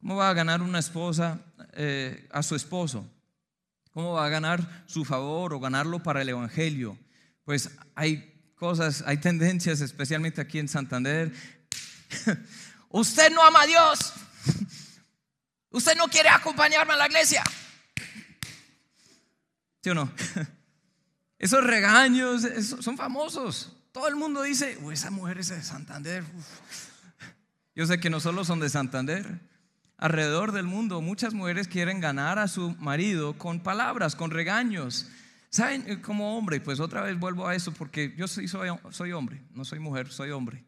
[0.00, 1.40] ¿Cómo va a ganar una esposa
[1.72, 3.10] eh, a su esposo?
[3.90, 6.98] ¿Cómo va a ganar su favor o ganarlo para el Evangelio?
[7.44, 11.32] Pues hay cosas, hay tendencias, especialmente aquí en Santander.
[12.90, 14.12] Usted no ama a Dios.
[15.70, 17.42] Usted no quiere acompañarme a la iglesia.
[19.84, 20.10] ¿Sí o no?
[21.38, 22.40] Esos regaños
[22.80, 23.76] son famosos.
[23.92, 26.24] Todo el mundo dice, esa mujer es de Santander.
[27.74, 29.40] Yo sé que no solo son de Santander
[29.98, 35.10] alrededor del mundo muchas mujeres quieren ganar a su marido con palabras, con regaños.
[35.50, 35.84] ¿Saben?
[35.86, 39.66] Eh, como hombre, pues otra vez vuelvo a eso porque yo soy, soy hombre, no
[39.66, 40.64] soy mujer, soy hombre.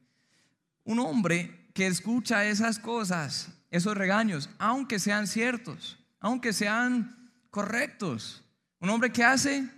[0.84, 8.42] Un hombre que escucha esas cosas, esos regaños, aunque sean ciertos, aunque sean correctos.
[8.80, 9.68] Un hombre que hace,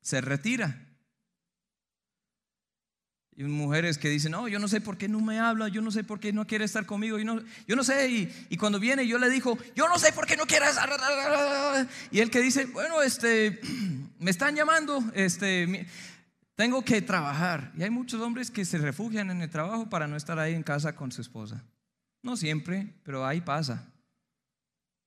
[0.00, 0.88] se retira.
[3.34, 5.90] Y mujeres que dicen, no, yo no sé por qué no me habla, yo no
[5.90, 8.28] sé por qué no quiere estar conmigo, yo no, yo no sé.
[8.50, 10.90] Y, cuando viene yo le digo, yo no sé por qué no quiere estar.
[12.10, 13.58] Y él que dice, bueno, este,
[14.18, 15.86] me están llamando, este,
[16.56, 17.72] tengo que trabajar.
[17.78, 20.62] Y hay muchos hombres que se refugian en el trabajo para no estar ahí en
[20.62, 21.64] casa con su esposa.
[22.22, 23.91] No siempre, pero ahí pasa.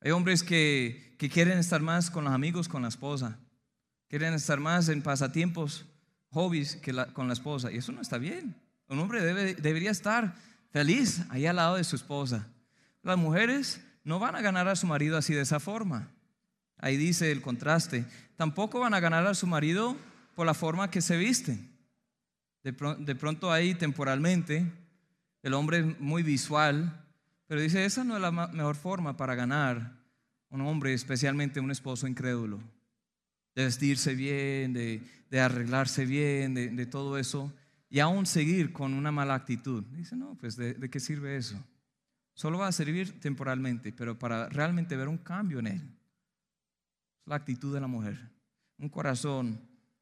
[0.06, 3.40] Hay hombres que, que quieren estar más con los amigos, con la esposa.
[4.08, 5.88] Quieren estar más en pasatiempos,
[6.30, 7.72] hobbies que con la esposa.
[7.72, 8.56] Y eso no está bien.
[8.88, 10.36] Un hombre debe, debería estar
[10.70, 12.48] feliz ahí al lado de su esposa.
[13.02, 16.12] Las mujeres no van a ganar a su marido así de esa forma.
[16.78, 18.06] Ahí dice el contraste.
[18.36, 19.98] Tampoco van a ganar a su marido
[20.36, 21.76] por la forma que se visten.
[22.64, 24.72] De, de pronto ahí temporalmente
[25.42, 27.05] el hombre es muy visual,
[27.48, 29.94] pero dice, esa no es la mejor forma para ganar
[30.50, 32.60] un hombre, especialmente un esposo incrédulo.
[33.54, 35.02] De vestirse bien, de,
[35.40, 37.54] arreglarse bien, de, todo eso,
[37.90, 39.84] y aún seguir con una mala actitud.
[39.92, 41.62] Dice, no, pues ¿de, ¿de, qué sirve eso?
[42.34, 45.82] Solo va a servir temporalmente, pero para realmente ver un cambio en él.
[47.26, 48.20] La actitud de la mujer,
[48.78, 49.60] un corazón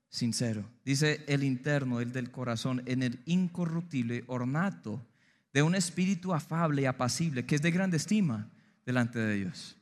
[0.09, 0.63] sincero.
[0.85, 5.05] Dice el interno, el del corazón, en el incorruptible ornato
[5.53, 8.49] de un espíritu afable y apacible, que es de grande estima
[8.85, 9.77] delante de Dios.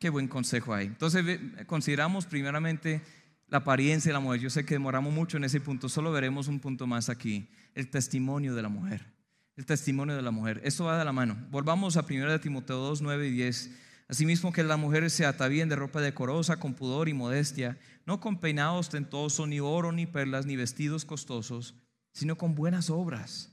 [0.00, 0.86] Qué buen consejo hay.
[0.86, 3.02] Entonces consideramos primeramente
[3.48, 4.40] la apariencia de la mujer.
[4.40, 7.90] Yo sé que demoramos mucho en ese punto, solo veremos un punto más aquí, el
[7.90, 9.06] testimonio de la mujer.
[9.54, 10.62] El testimonio de la mujer.
[10.64, 11.36] Esto va de la mano.
[11.50, 13.70] Volvamos a 1 Timoteo 2, 9 y 10.
[14.08, 18.40] Asimismo que las mujeres se atavíen de ropa decorosa, con pudor y modestia, no con
[18.40, 21.74] peinado ostentoso, ni oro, ni perlas, ni vestidos costosos,
[22.12, 23.51] sino con buenas obras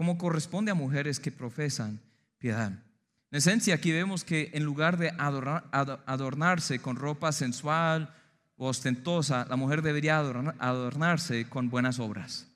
[0.00, 2.00] como corresponde a mujeres que profesan
[2.38, 2.72] piedad.
[3.30, 8.10] En esencia, aquí vemos que en lugar de adornarse con ropa sensual
[8.56, 12.46] o ostentosa, la mujer debería adornarse con buenas obras.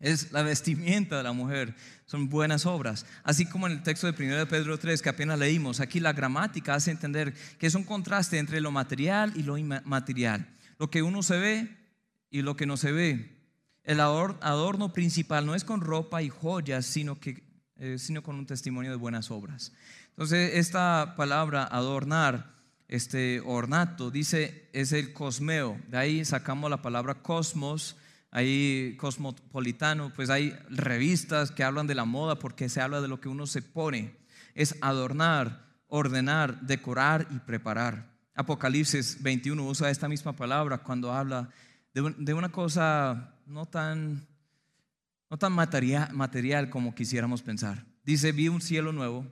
[0.00, 1.74] Es la vestimenta de la mujer,
[2.06, 3.04] son buenas obras.
[3.22, 6.14] Así como en el texto de 1 de Pedro 3 que apenas leímos, aquí la
[6.14, 10.48] gramática hace entender que es un contraste entre lo material y lo inmaterial.
[10.78, 11.76] Lo que uno se ve
[12.30, 13.41] y lo que no se ve.
[13.84, 17.42] El adorno principal no es con ropa y joyas, sino, que,
[17.76, 19.72] eh, sino con un testimonio de buenas obras.
[20.10, 22.54] Entonces, esta palabra adornar,
[22.86, 25.80] este ornato, dice, es el cosmeo.
[25.88, 27.96] De ahí sacamos la palabra cosmos,
[28.30, 33.20] ahí cosmopolitano, pues hay revistas que hablan de la moda porque se habla de lo
[33.20, 34.14] que uno se pone.
[34.54, 38.12] Es adornar, ordenar, decorar y preparar.
[38.34, 41.50] Apocalipsis 21 usa esta misma palabra cuando habla
[41.94, 44.26] de una cosa no tan,
[45.30, 47.84] no tan material, material como quisiéramos pensar.
[48.04, 49.26] Dice, vi un cielo nuevo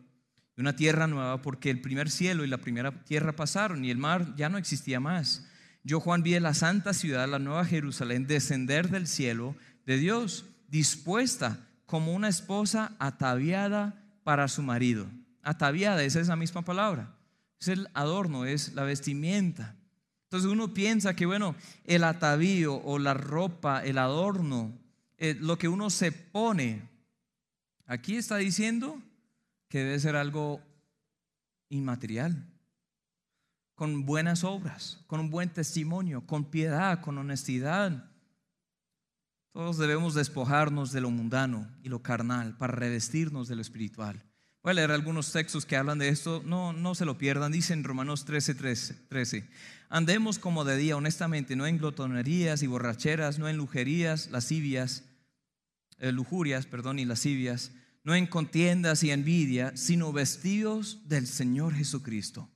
[0.57, 3.99] y una tierra nueva porque el primer cielo y la primera tierra pasaron y el
[3.99, 5.47] mar ya no existía más.
[5.83, 11.67] Yo, Juan, vi la santa ciudad, la nueva Jerusalén, descender del cielo de Dios, dispuesta
[11.87, 15.07] como una esposa ataviada para su marido.
[15.43, 17.17] Ataviada, es esa misma palabra.
[17.59, 19.75] Es el adorno, es la vestimenta.
[20.31, 24.73] Entonces uno piensa que, bueno, el atavío o la ropa, el adorno,
[25.19, 26.89] eh, lo que uno se pone,
[27.85, 29.03] aquí está diciendo
[29.69, 30.61] que debe ser algo
[31.69, 32.47] inmaterial,
[33.75, 38.09] con buenas obras, con un buen testimonio, con piedad, con honestidad.
[39.51, 44.30] Todos debemos despojarnos de lo mundano y lo carnal para revestirnos de lo espiritual.
[44.63, 47.51] Voy a leer algunos textos que hablan de esto, no, no se lo pierdan.
[47.51, 48.55] Dice en Romanos 13,
[49.09, 49.49] 13,
[49.89, 55.05] andemos como de día honestamente, no en glotonerías y borracheras, no en lujerías, lascivias,
[55.99, 57.73] eh, lujurias, perdón, y lascivias,
[58.05, 62.51] no en contiendas y envidia, sino vestidos del Señor Jesucristo.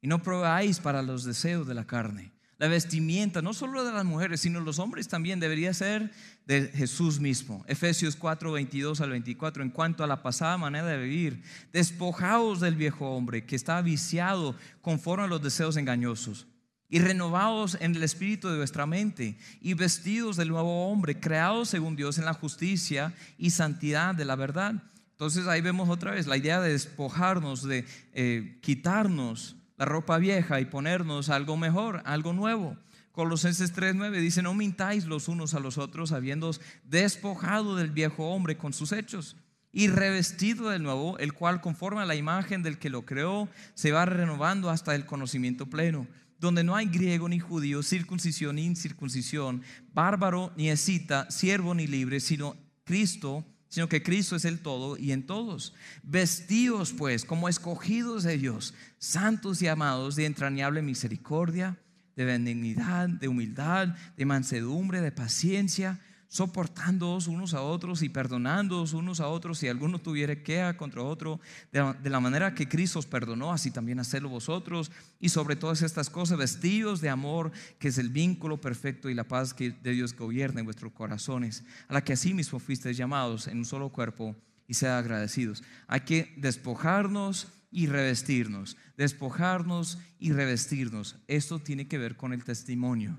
[0.00, 4.04] Y no probáis para los deseos de la carne la vestimenta, no solo de las
[4.04, 6.10] mujeres, sino los hombres también, debería ser
[6.44, 7.64] de Jesús mismo.
[7.68, 9.62] Efesios 4, 22 al 24.
[9.62, 11.42] En cuanto a la pasada manera de vivir,
[11.72, 16.48] despojaos del viejo hombre que está viciado conforme a los deseos engañosos.
[16.88, 21.94] Y renovados en el espíritu de vuestra mente, y vestidos del nuevo hombre, creados según
[21.94, 24.82] Dios en la justicia y santidad de la verdad.
[25.12, 30.60] Entonces ahí vemos otra vez la idea de despojarnos, de eh, quitarnos la ropa vieja
[30.60, 32.76] y ponernos algo mejor, algo nuevo.
[33.12, 36.50] Colosenses 3:9 dice, no mintáis los unos a los otros, habiendo
[36.84, 39.36] despojado del viejo hombre con sus hechos
[39.72, 43.92] y revestido del nuevo, el cual conforme a la imagen del que lo creó, se
[43.92, 46.06] va renovando hasta el conocimiento pleno,
[46.38, 49.62] donde no hay griego ni judío, circuncisión ni incircuncisión,
[49.92, 55.12] bárbaro ni escita, siervo ni libre, sino Cristo sino que Cristo es el todo y
[55.12, 55.74] en todos.
[56.02, 61.78] Vestidos pues como escogidos de Dios, santos y amados de entrañable misericordia,
[62.16, 69.20] de benignidad, de humildad, de mansedumbre, de paciencia, soportándoos unos a otros y perdonándoos unos
[69.20, 71.40] a otros si alguno tuviera queja contra otro,
[71.72, 74.92] de la, manera que Cristo os perdonó, así también hacedlo vosotros.
[75.18, 79.24] Y sobre todas estas cosas, vestidos de amor, que es el vínculo perfecto y la
[79.24, 83.48] paz que de Dios gobierna en vuestros corazones, a la que así mismo fuisteis llamados
[83.48, 84.36] en un solo cuerpo
[84.66, 85.64] y sea agradecidos.
[85.86, 91.16] Hay que despojarnos y revestirnos, despojarnos y revestirnos.
[91.26, 93.18] Esto tiene que ver con el testimonio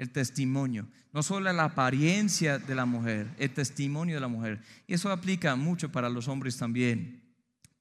[0.00, 4.62] el testimonio, no solo la apariencia de la mujer, el testimonio de la mujer.
[4.86, 7.22] Y eso aplica mucho para los hombres también.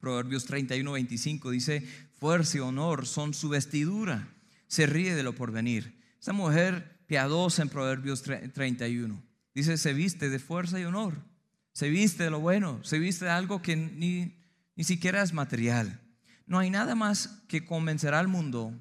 [0.02, 1.82] Proverbios 31, 25 dice,
[2.20, 4.28] fuerza y honor son su vestidura,
[4.68, 5.98] se ríe de lo porvenir.
[6.20, 9.24] Esta mujer piadosa en Proverbios 31
[9.56, 11.24] dice, se viste de fuerza y honor,
[11.72, 14.38] se viste de lo bueno, se viste de algo que ni,
[14.76, 16.02] ni siquiera es material.
[16.46, 18.74] No hay nada más que convencerá al mundo,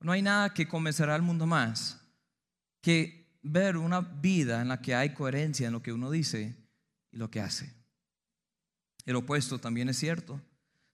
[0.00, 2.03] no hay nada que convencerá al mundo más
[2.84, 6.54] que ver una vida en la que hay coherencia en lo que uno dice
[7.10, 7.72] y lo que hace.
[9.06, 10.38] El opuesto también es cierto.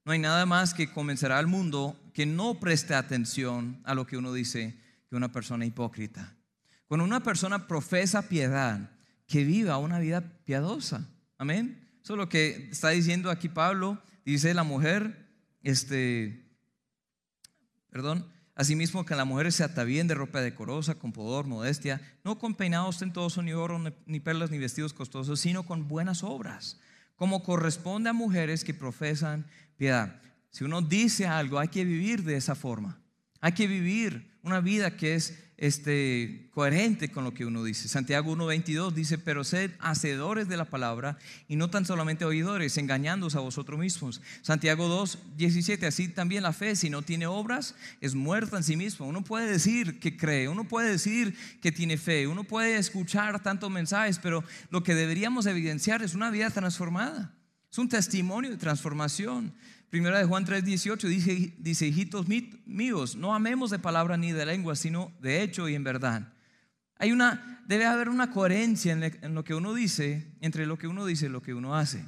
[0.04, 4.16] No hay nada más que convencerá al mundo que no preste atención a lo que
[4.16, 6.36] uno dice que una persona hipócrita.
[6.86, 8.92] Cuando una persona profesa piedad,
[9.26, 11.08] que viva una vida piadosa.
[11.38, 11.90] Amén.
[12.04, 14.00] Eso es lo que está diciendo aquí Pablo.
[14.24, 15.28] Dice la mujer,
[15.64, 16.54] este,
[17.90, 22.54] perdón, Asimismo, que la mujer se bien de ropa decorosa, con pudor, modestia, no con
[22.54, 26.78] peinados tentosos, ni oro, ni perlas, ni vestidos costosos, sino con buenas obras,
[27.16, 29.46] como corresponde a mujeres que profesan
[29.78, 30.20] piedad.
[30.50, 33.00] Si uno dice algo, hay que vivir de esa forma.
[33.40, 37.86] Hay que vivir una vida que es este, coherente con lo que uno dice.
[37.86, 41.18] Santiago 1.22 dice, pero sed hacedores de la palabra
[41.48, 44.22] y no tan solamente oidores, engañándoos a vosotros mismos.
[44.40, 49.04] Santiago 2.17, así también la fe, si no tiene obras, es muerta en sí misma.
[49.04, 53.70] Uno puede decir que cree, uno puede decir que tiene fe, uno puede escuchar tantos
[53.70, 57.36] mensajes, pero lo que deberíamos evidenciar es una vida transformada.
[57.70, 59.54] Es un testimonio de transformación.
[59.90, 62.26] Primera de Juan 3:18 dice, dice, hijitos
[62.64, 66.32] míos, no amemos de palabra ni de lengua, sino de hecho y en verdad.
[66.96, 71.06] Hay una, debe haber una coherencia en, lo que uno dice, entre lo que uno
[71.06, 72.04] dice y lo que uno hace.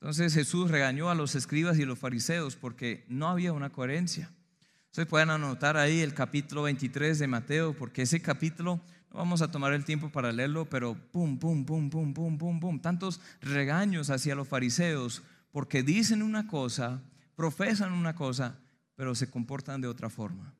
[0.00, 4.30] Entonces Jesús regañó a los escribas y los fariseos porque no había una coherencia.
[4.86, 9.50] Ustedes pueden anotar ahí el capítulo 23 de Mateo, porque ese capítulo, no vamos a
[9.50, 14.10] tomar el tiempo para leerlo, pero pum, pum, pum, pum, pum, pum, pum, tantos regaños
[14.10, 17.02] hacia los fariseos porque dicen una cosa,
[17.34, 18.58] profesan una cosa,
[18.94, 20.54] pero se comportan de otra forma.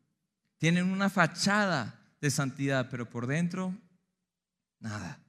[0.59, 3.75] Tienen una fachada de santidad, pero por dentro,
[4.81, 5.21] nada.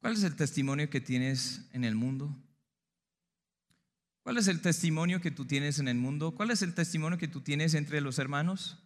[0.00, 2.36] ¿Cuál es el testimonio que tienes en el mundo?
[4.22, 6.34] ¿Cuál es el testimonio que tú tienes en el mundo?
[6.34, 8.82] ¿Cuál es el testimonio que tú tienes entre los hermanos?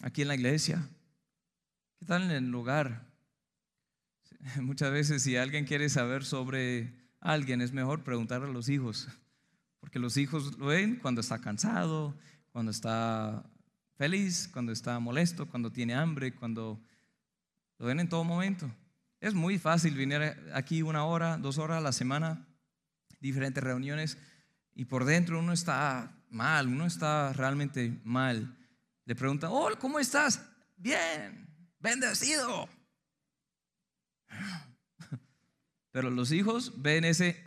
[0.00, 0.88] Aquí en la iglesia.
[1.98, 3.06] ¿Qué tal en el hogar?
[4.60, 9.08] Muchas veces si alguien quiere saber sobre alguien, es mejor preguntar a los hijos,
[9.80, 12.14] porque los hijos lo ven cuando está cansado,
[12.50, 13.48] cuando está
[13.96, 16.80] feliz, cuando está molesto, cuando tiene hambre, cuando
[17.78, 18.70] lo ven en todo momento.
[19.20, 20.20] Es muy fácil venir
[20.52, 22.44] aquí una hora, dos horas a la semana,
[23.20, 24.18] diferentes reuniones,
[24.74, 28.56] y por dentro uno está mal, uno está realmente mal.
[29.04, 30.42] Le pregunta, oh, ¿cómo estás?
[30.76, 31.46] Bien,
[31.78, 32.68] bendecido.
[35.92, 37.44] Pero los hijos ven ese,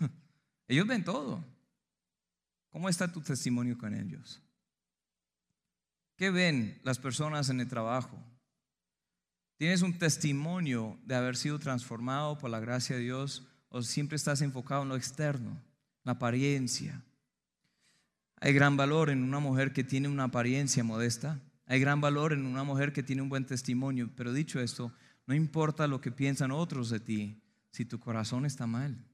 [0.68, 1.44] ellos ven todo.
[2.70, 4.42] ¿Cómo está tu testimonio con ellos?
[6.16, 8.18] ¿Qué ven las personas en el trabajo?
[9.58, 14.40] ¿Tienes un testimonio de haber sido transformado por la gracia de Dios o siempre estás
[14.40, 15.62] enfocado en lo externo,
[16.02, 17.02] la apariencia?
[18.40, 21.40] Hay gran valor en una mujer que tiene una apariencia modesta.
[21.66, 24.10] Hay gran valor en una mujer que tiene un buen testimonio.
[24.16, 24.92] Pero dicho esto,
[25.26, 27.41] no importa lo que piensan otros de ti,
[27.72, 29.04] si tu corazón está mal,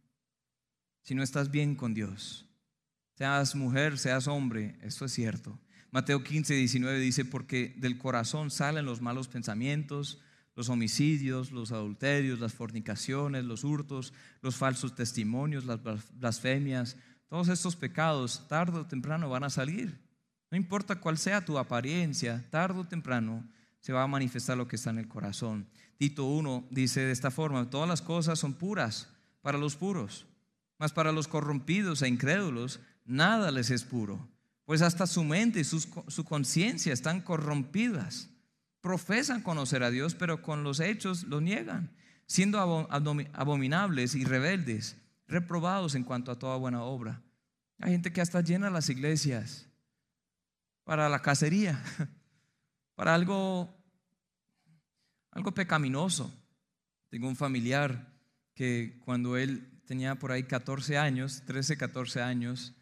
[1.02, 2.44] si no estás bien con Dios.
[3.14, 5.58] Seas mujer, seas hombre, esto es cierto.
[5.90, 10.20] Mateo 15, 19 dice, porque del corazón salen los malos pensamientos,
[10.54, 15.80] los homicidios, los adulterios, las fornicaciones, los hurtos, los falsos testimonios, las
[16.18, 16.96] blasfemias,
[17.28, 19.98] todos estos pecados, tarde o temprano van a salir.
[20.50, 23.48] No importa cuál sea tu apariencia, tarde o temprano
[23.80, 25.68] se va a manifestar lo que está en el corazón.
[25.96, 29.08] Tito 1 dice de esta forma, todas las cosas son puras
[29.42, 30.26] para los puros,
[30.78, 34.28] mas para los corrompidos e incrédulos nada les es puro,
[34.64, 38.28] pues hasta su mente y su conciencia están corrompidas.
[38.80, 41.90] Profesan conocer a Dios, pero con los hechos lo niegan,
[42.26, 47.22] siendo abominables y rebeldes, reprobados en cuanto a toda buena obra.
[47.80, 49.66] Hay gente que hasta llena las iglesias
[50.84, 51.82] para la cacería,
[52.98, 53.72] para algo,
[55.30, 56.34] algo pecaminoso,
[57.10, 58.12] Tengo un familiar
[58.54, 62.74] que cuando él tenía por ahí 14 años, 13, 14 años,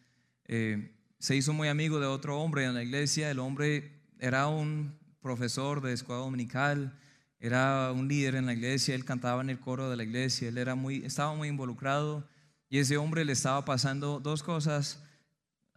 [0.47, 3.31] eh, se hizo muy amigo de otro hombre en la iglesia.
[3.31, 6.99] El hombre era un profesor de escuela dominical,
[7.39, 10.57] era un líder en la iglesia, él cantaba en el coro de la iglesia, él
[10.57, 12.27] era muy, estaba muy involucrado
[12.71, 14.99] y ese hombre le estaba pasando dos cosas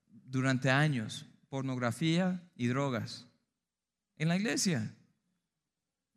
[0.10, 3.29] durante años, pornografía y drogas,
[4.20, 4.94] en la iglesia.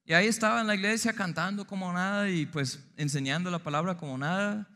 [0.05, 4.19] Y ahí estaba en la iglesia cantando como nada y pues enseñando la palabra como
[4.19, 4.69] nada,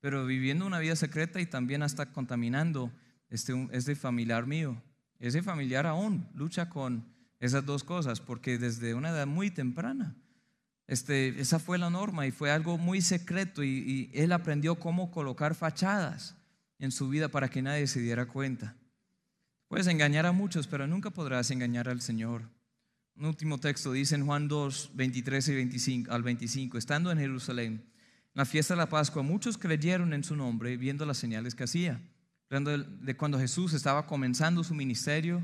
[0.00, 2.92] pero viviendo una vida secreta y también hasta contaminando
[3.30, 4.82] este, este familiar mío.
[5.20, 7.06] Ese familiar aún lucha con
[7.38, 10.16] esas dos cosas, porque desde una edad muy temprana,
[10.88, 15.12] este, esa fue la norma y fue algo muy secreto y, y él aprendió cómo
[15.12, 16.34] colocar fachadas
[16.80, 18.74] en su vida para que nadie se diera cuenta.
[19.68, 22.42] Puedes engañar a muchos, pero nunca podrás engañar al Señor.
[23.22, 27.74] Un último texto dice en Juan 2, 23 y 25, al 25, estando en Jerusalén,
[27.74, 31.62] en la fiesta de la Pascua, muchos creyeron en su nombre viendo las señales que
[31.62, 32.00] hacía.
[32.48, 35.40] De cuando Jesús estaba comenzando su ministerio,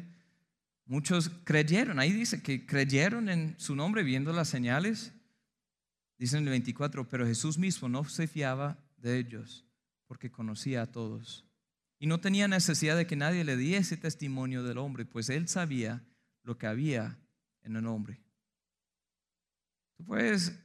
[0.86, 5.12] muchos creyeron, ahí dice que creyeron en su nombre viendo las señales.
[6.18, 9.64] Dice en el 24, pero Jesús mismo no se fiaba de ellos
[10.08, 11.46] porque conocía a todos.
[12.00, 16.02] Y no tenía necesidad de que nadie le diese testimonio del hombre, pues él sabía
[16.42, 17.16] lo que había
[17.62, 18.20] en el hombre.
[19.96, 20.58] Tú puedes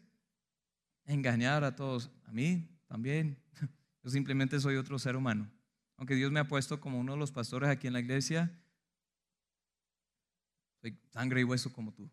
[1.06, 3.42] engañar a todos, a mí también.
[4.04, 5.50] Yo simplemente soy otro ser humano.
[5.98, 8.52] Aunque Dios me ha puesto como uno de los pastores aquí en la iglesia,
[10.82, 12.10] soy sangre y hueso como tú.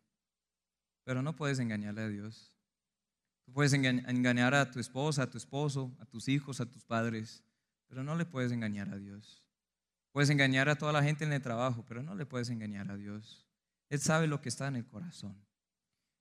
[1.05, 2.53] Pero no puedes engañarle a Dios.
[3.45, 7.43] Tú puedes engañar a tu esposa, a tu esposo, a tus hijos, a tus padres
[7.91, 9.43] pero no le puedes engañar a Dios.
[10.13, 12.97] Puedes engañar a toda la gente en el trabajo, pero no le puedes engañar a
[12.97, 13.50] Dios.
[13.91, 15.37] Él sabe lo que está en el corazón.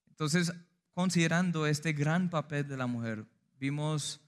[0.09, 0.51] Entonces,
[0.93, 3.25] considerando este gran papel de la mujer,
[3.59, 4.19] vimos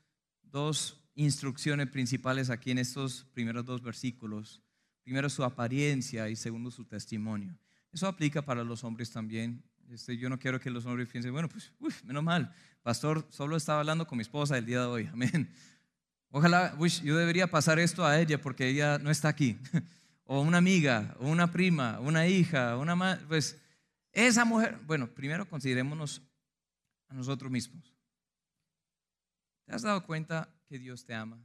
[0.44, 4.62] dos instrucciones principales aquí en estos primeros dos versículos.
[5.04, 7.58] Primero su apariencia y segundo su testimonio.
[7.92, 9.64] Eso aplica para los hombres también.
[9.90, 11.74] Este, yo no quiero que los hombres piensen, bueno, pues,
[12.06, 15.50] menos mal, pastor, solo estaba hablando con mi esposa el día de hoy, amén.
[16.30, 19.58] Ojalá, yo debería pasar esto a ella porque ella no está aquí.
[20.26, 23.26] o una amiga, o una prima, una hija, una madre.
[23.28, 23.62] Pues
[24.12, 26.22] esa mujer, bueno, primero considerémonos
[27.08, 27.94] a nosotros mismos.
[29.66, 31.42] ¿Te has dado cuenta que Dios te ama?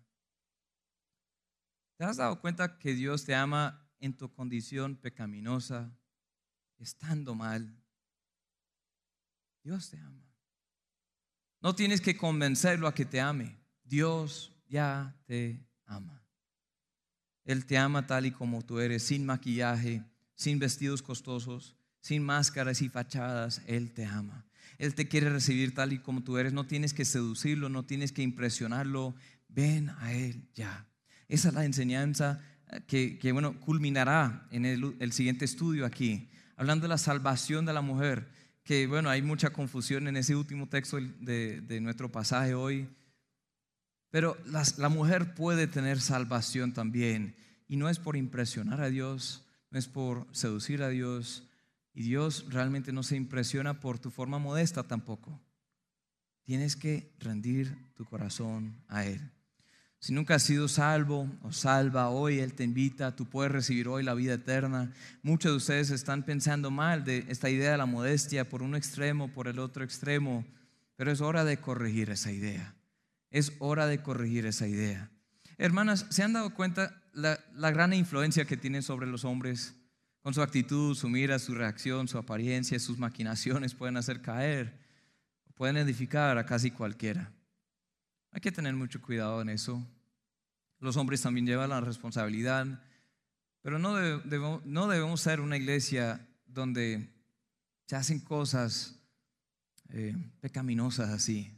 [1.97, 5.97] ¿Te has dado cuenta que Dios te ama en tu condición pecaminosa,
[6.79, 7.83] estando mal?
[9.63, 10.25] Dios te ama.
[11.61, 13.59] No tienes que convencerlo a que te ame.
[13.83, 16.26] Dios ya te ama.
[17.47, 20.03] Él te ama tal y como tú eres, sin maquillaje,
[20.35, 23.63] sin vestidos costosos, sin máscaras y fachadas.
[23.67, 24.45] Él te ama.
[24.79, 26.53] Él te quiere recibir tal y como tú eres.
[26.53, 29.15] No tienes que seducirlo, no tienes que impresionarlo.
[29.49, 30.87] Ven a Él ya.
[31.29, 32.41] Esa es la enseñanza
[32.89, 38.29] que, bueno, culminará en el, siguiente estudio aquí, hablando de la salvación de la mujer,
[38.65, 42.89] que bueno, hay mucha confusión en ese último texto de, de nuestro pasaje hoy.
[44.11, 47.37] Pero la mujer puede tener salvación también.
[47.69, 51.49] Y no es por impresionar a Dios, no es por seducir a Dios.
[51.93, 55.41] Y Dios realmente no se impresiona por tu forma modesta tampoco.
[56.45, 59.33] Tienes que rendir tu corazón a Él.
[59.99, 64.05] Si nunca has sido salvo o salva, hoy Él te invita, tú puedes recibir hoy
[64.05, 64.93] la vida eterna.
[65.25, 69.33] Muchos de ustedes están pensando mal de esta idea de la modestia por un extremo,
[69.33, 70.45] por el otro extremo,
[70.95, 72.76] pero es hora de corregir esa idea.
[73.37, 75.11] Es hora de corregir esa idea.
[75.59, 79.75] Hermanas, ¿se han dado cuenta la, la gran influencia que tienen sobre los hombres?
[80.23, 84.81] Con su actitud, su mira, su reacción, su apariencia, sus maquinaciones pueden hacer caer,
[85.55, 87.31] pueden edificar a casi cualquiera.
[88.33, 89.87] Hay que tener mucho cuidado en eso.
[90.79, 92.83] Los hombres también llevan la responsabilidad,
[93.61, 97.13] pero no debemos, no debemos ser una iglesia donde
[97.85, 98.99] se hacen cosas
[99.91, 101.53] eh, pecaminosas así.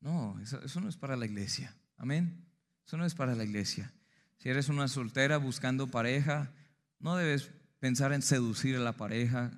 [0.00, 1.76] No, eso, no es para la iglesia.
[1.96, 2.46] Amén.
[2.86, 3.92] Eso no es para la iglesia.
[4.38, 6.52] Si eres una soltera buscando pareja,
[7.00, 9.50] no debes pensar en seducir a la pareja.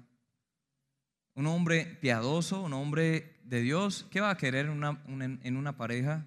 [1.35, 5.77] Un hombre piadoso, un hombre de Dios, ¿qué va a querer en una, en una
[5.77, 6.27] pareja,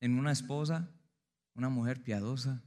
[0.00, 0.90] en una esposa?
[1.54, 2.62] Una mujer piadosa.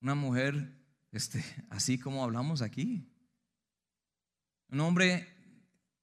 [0.00, 0.84] Una mujer
[1.14, 3.08] este, así como hablamos aquí.
[4.68, 5.28] Un hombre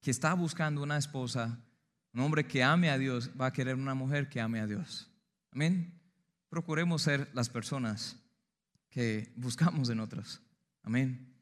[0.02, 1.60] que está buscando una esposa
[2.14, 5.10] un hombre que ame a Dios va a querer una mujer que ame a Dios.
[5.52, 6.00] Amén.
[6.50, 8.18] Procuremos ser las personas
[8.90, 10.42] que buscamos en otras.
[10.84, 11.34] Amén.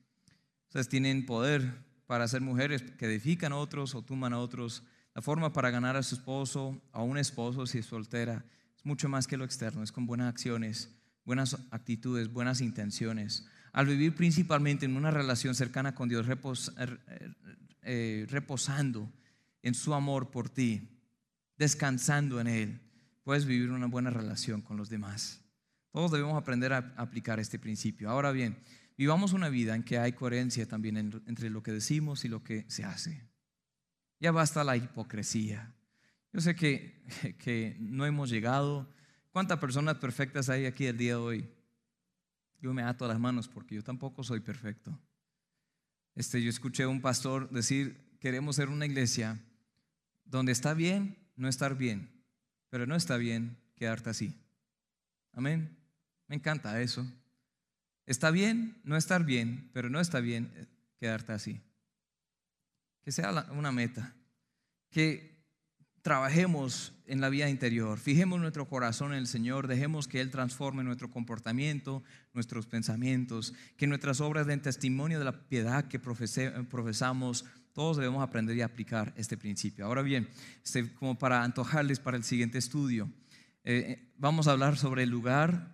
[0.67, 4.83] Ustedes tienen poder para ser mujeres que edifican a otros o tuman a otros.
[5.15, 8.45] La forma para ganar a su esposo, a un esposo si es soltera,
[8.75, 10.95] es mucho más que lo externo, es con buenas acciones,
[11.25, 13.47] buenas actitudes, buenas intenciones.
[13.73, 17.33] Al vivir principalmente en una relación cercana con Dios, eh,
[17.81, 19.11] eh, reposando
[19.61, 20.87] en su amor por ti,
[21.57, 22.81] descansando en Él,
[23.23, 25.41] puedes vivir una buena relación con los demás.
[25.91, 28.09] Todos debemos aprender a aplicar este principio.
[28.09, 28.57] Ahora bien,
[28.97, 32.65] vivamos una vida en que hay coherencia también entre lo que decimos y lo que
[32.69, 33.27] se hace.
[34.19, 35.73] Ya basta la hipocresía.
[36.31, 37.03] Yo sé que,
[37.39, 38.93] que no hemos llegado.
[39.31, 41.49] ¿Cuántas personas perfectas hay aquí el día de hoy?
[42.61, 44.99] Yo me ato las manos porque yo tampoco soy perfecto.
[46.15, 49.39] Este, yo escuché a un pastor decir, queremos ser una iglesia
[50.29, 52.09] donde está bien no estar bien,
[52.69, 54.35] pero no está bien quedarte así.
[55.33, 55.77] Amén.
[56.27, 57.07] Me encanta eso.
[58.05, 60.65] Está bien no estar bien, pero no está bien eh,
[60.99, 61.61] quedarte así.
[63.01, 64.15] Que sea una meta.
[64.89, 65.39] Que
[66.01, 70.83] trabajemos en la vida interior, fijemos nuestro corazón en el Señor, dejemos que Él transforme
[70.83, 72.03] nuestro comportamiento,
[72.33, 77.45] nuestros pensamientos, que nuestras obras den testimonio de la piedad que profesamos.
[77.79, 79.85] Todos debemos aprender y aplicar este principio.
[79.85, 80.27] Ahora bien,
[80.65, 83.09] este, como para antojarles para el siguiente estudio,
[83.63, 85.73] eh, eh, vamos a hablar sobre el lugar,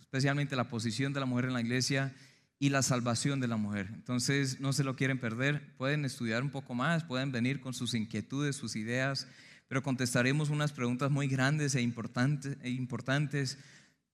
[0.00, 2.14] especialmente la posición de la mujer en la iglesia
[2.58, 3.90] y la salvación de la mujer.
[3.92, 7.92] Entonces, no se lo quieren perder, pueden estudiar un poco más, pueden venir con sus
[7.92, 9.28] inquietudes, sus ideas,
[9.68, 12.56] pero contestaremos unas preguntas muy grandes e importantes.
[12.62, 13.58] E importantes.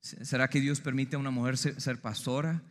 [0.01, 2.65] ¿Será que Dios permite a una mujer ser, pastora?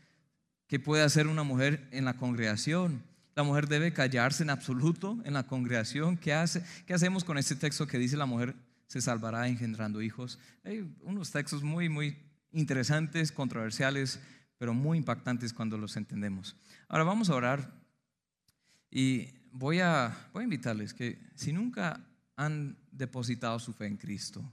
[0.68, 3.01] ¿Qué puede hacer una mujer en la congregación?
[3.38, 6.17] La mujer debe callarse en absoluto en la congregación.
[6.17, 6.63] ¿Qué, hace?
[6.88, 8.55] ¿Qué hacemos con este texto que dice la mujer
[8.88, 10.39] se salvará engendrando hijos?
[10.63, 12.17] Hay unos textos muy, muy
[12.51, 14.19] interesantes, controversiales,
[14.57, 16.55] pero muy impactantes cuando los entendemos.
[16.88, 17.79] Ahora vamos a orar
[18.89, 22.03] y voy a, voy a invitarles que si nunca
[22.38, 24.51] han depositado su fe en Cristo,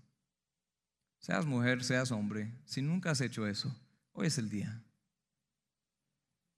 [1.20, 3.74] seas mujer, seas hombre, si nunca has hecho eso,
[4.12, 4.83] hoy es el día.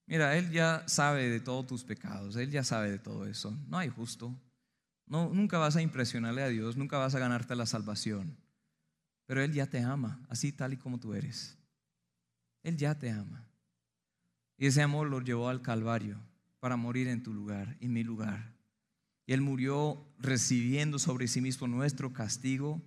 [0.07, 3.57] Mira, Él ya sabe de todos tus pecados, Él ya sabe de todo eso.
[3.69, 4.35] No hay justo.
[5.07, 8.37] No, nunca vas a impresionarle a Dios, nunca vas a ganarte la salvación.
[9.27, 11.59] Pero Él ya te ama, así tal y como tú eres.
[12.63, 13.49] Él ya te ama.
[14.57, 16.21] Y ese amor lo llevó al Calvario
[16.61, 18.55] para morir en tu lugar, en mi lugar.
[19.27, 22.81] Y Él murió recibiendo sobre sí mismo nuestro castigo,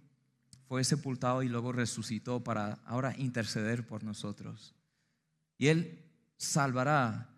[0.67, 4.76] fue sepultado y luego resucitó para ahora interceder por nosotros.
[5.57, 6.09] Y Él
[6.39, 7.29] salvará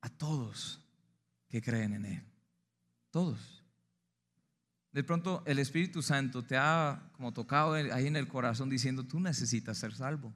[0.00, 0.80] a todos
[1.48, 2.24] que creen en Él.
[3.12, 3.62] Todos.
[4.90, 9.20] De pronto el Espíritu Santo te ha como tocado ahí en el corazón diciendo, tú
[9.20, 10.34] necesitas ser salvo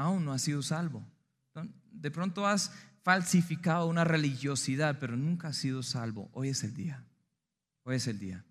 [0.00, 1.06] aún no has sido salvo.
[1.92, 2.72] De pronto has
[3.02, 6.30] falsificado una religiosidad, pero nunca has sido salvo.
[6.32, 7.04] Hoy es el día.
[7.82, 8.44] Hoy es el día.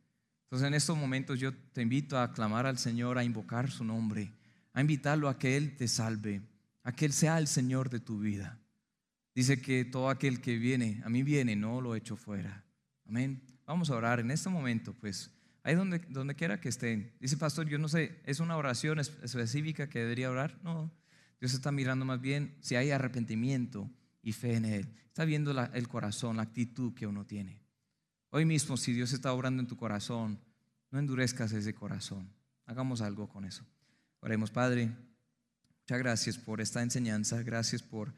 [0.43, 4.33] Entonces en estos momentos yo te invito a clamar al Señor, a invocar su nombre,
[4.73, 6.41] a invitarlo a que Él te salve,
[6.83, 8.58] a que Él sea el Señor de tu vida.
[9.39, 12.65] Dice que todo aquel que viene, a mí viene, no lo echo fuera.
[13.07, 13.41] Amén.
[13.65, 15.31] Vamos a orar en este momento, pues,
[15.63, 17.13] ahí donde, donde quiera que estén.
[17.21, 20.59] Dice, pastor, yo no sé, ¿es una oración específica que debería orar?
[20.61, 20.91] No,
[21.39, 23.89] Dios está mirando más bien si hay arrepentimiento
[24.21, 24.93] y fe en Él.
[25.05, 27.63] Está viendo el corazón, la actitud que uno tiene.
[28.31, 30.37] Hoy mismo, si Dios está obrando en tu corazón,
[30.91, 32.29] no endurezcas ese corazón.
[32.65, 33.63] Hagamos algo con eso.
[34.19, 34.91] Oremos, Padre.
[35.83, 37.41] Muchas gracias por esta enseñanza.
[37.41, 38.13] Gracias por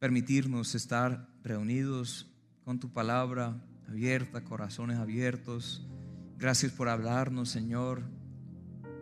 [0.00, 2.26] permitirnos estar reunidos
[2.64, 5.86] con tu palabra abierta, corazones abiertos.
[6.38, 8.02] Gracias por hablarnos, Señor.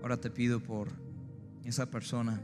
[0.02, 0.88] Ahora te pido por
[1.64, 2.42] esa persona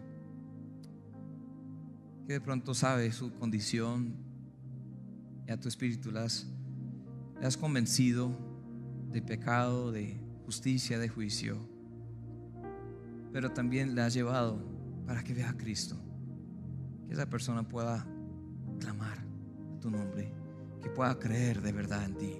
[2.29, 4.15] que de pronto sabe su condición
[5.49, 6.47] y a tu espíritu le has,
[7.59, 8.31] convencido
[9.11, 11.59] de pecado, de justicia, de juicio,
[13.33, 14.65] pero también le has llevado
[15.07, 15.97] para que vea a Cristo,
[17.09, 18.07] que esa persona pueda
[18.79, 19.25] clamar
[19.81, 20.33] tu nombre,
[20.83, 22.33] que pueda creer de verdad en ti.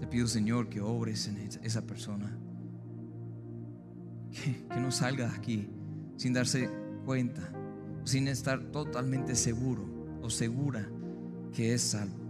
[0.00, 2.36] Te pido, Señor, que obres en esa persona,
[4.30, 5.70] que, que no salga de aquí
[6.16, 6.68] sin darse
[7.04, 7.52] cuenta
[8.04, 9.84] sin estar totalmente seguro
[10.22, 10.88] o segura
[11.52, 12.20] que es salvo.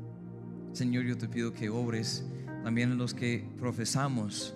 [0.73, 2.25] Señor, yo te pido que obres
[2.63, 4.55] también en los que profesamos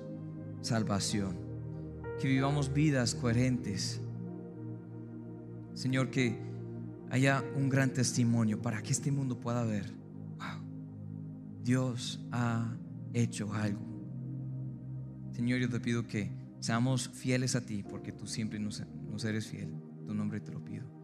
[0.60, 1.36] salvación,
[2.20, 4.00] que vivamos vidas coherentes.
[5.74, 6.38] Señor, que
[7.10, 9.92] haya un gran testimonio para que este mundo pueda ver,
[11.62, 12.76] Dios ha
[13.12, 13.80] hecho algo.
[15.32, 16.30] Señor, yo te pido que
[16.60, 19.74] seamos fieles a ti, porque tú siempre nos, nos eres fiel.
[20.06, 20.95] Tu nombre te lo pido.